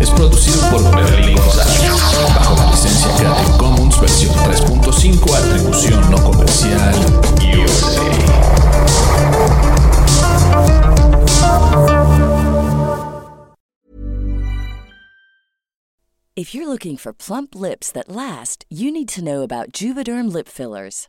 Es 0.00 0.10
producido 0.10 0.60
por 0.70 0.82
Berlín 0.96 1.36
González, 1.36 1.92
bajo 2.34 2.56
la 2.56 2.70
licencia 2.70 3.08
Creative 3.16 3.56
Commons 3.58 4.00
versión 4.00 4.34
3.5, 4.34 5.34
atribución 5.34 6.10
no 6.10 6.18
comercial. 6.24 6.94
USA. 7.40 8.20
If 16.36 16.54
you're 16.54 16.68
looking 16.68 16.96
for 16.96 17.12
plump 17.12 17.54
lips 17.54 17.92
that 17.92 18.08
last, 18.08 18.64
you 18.70 18.90
need 18.90 19.08
to 19.10 19.22
know 19.22 19.42
about 19.42 19.72
Juvederm 19.72 20.32
lip 20.32 20.48
fillers. 20.48 21.08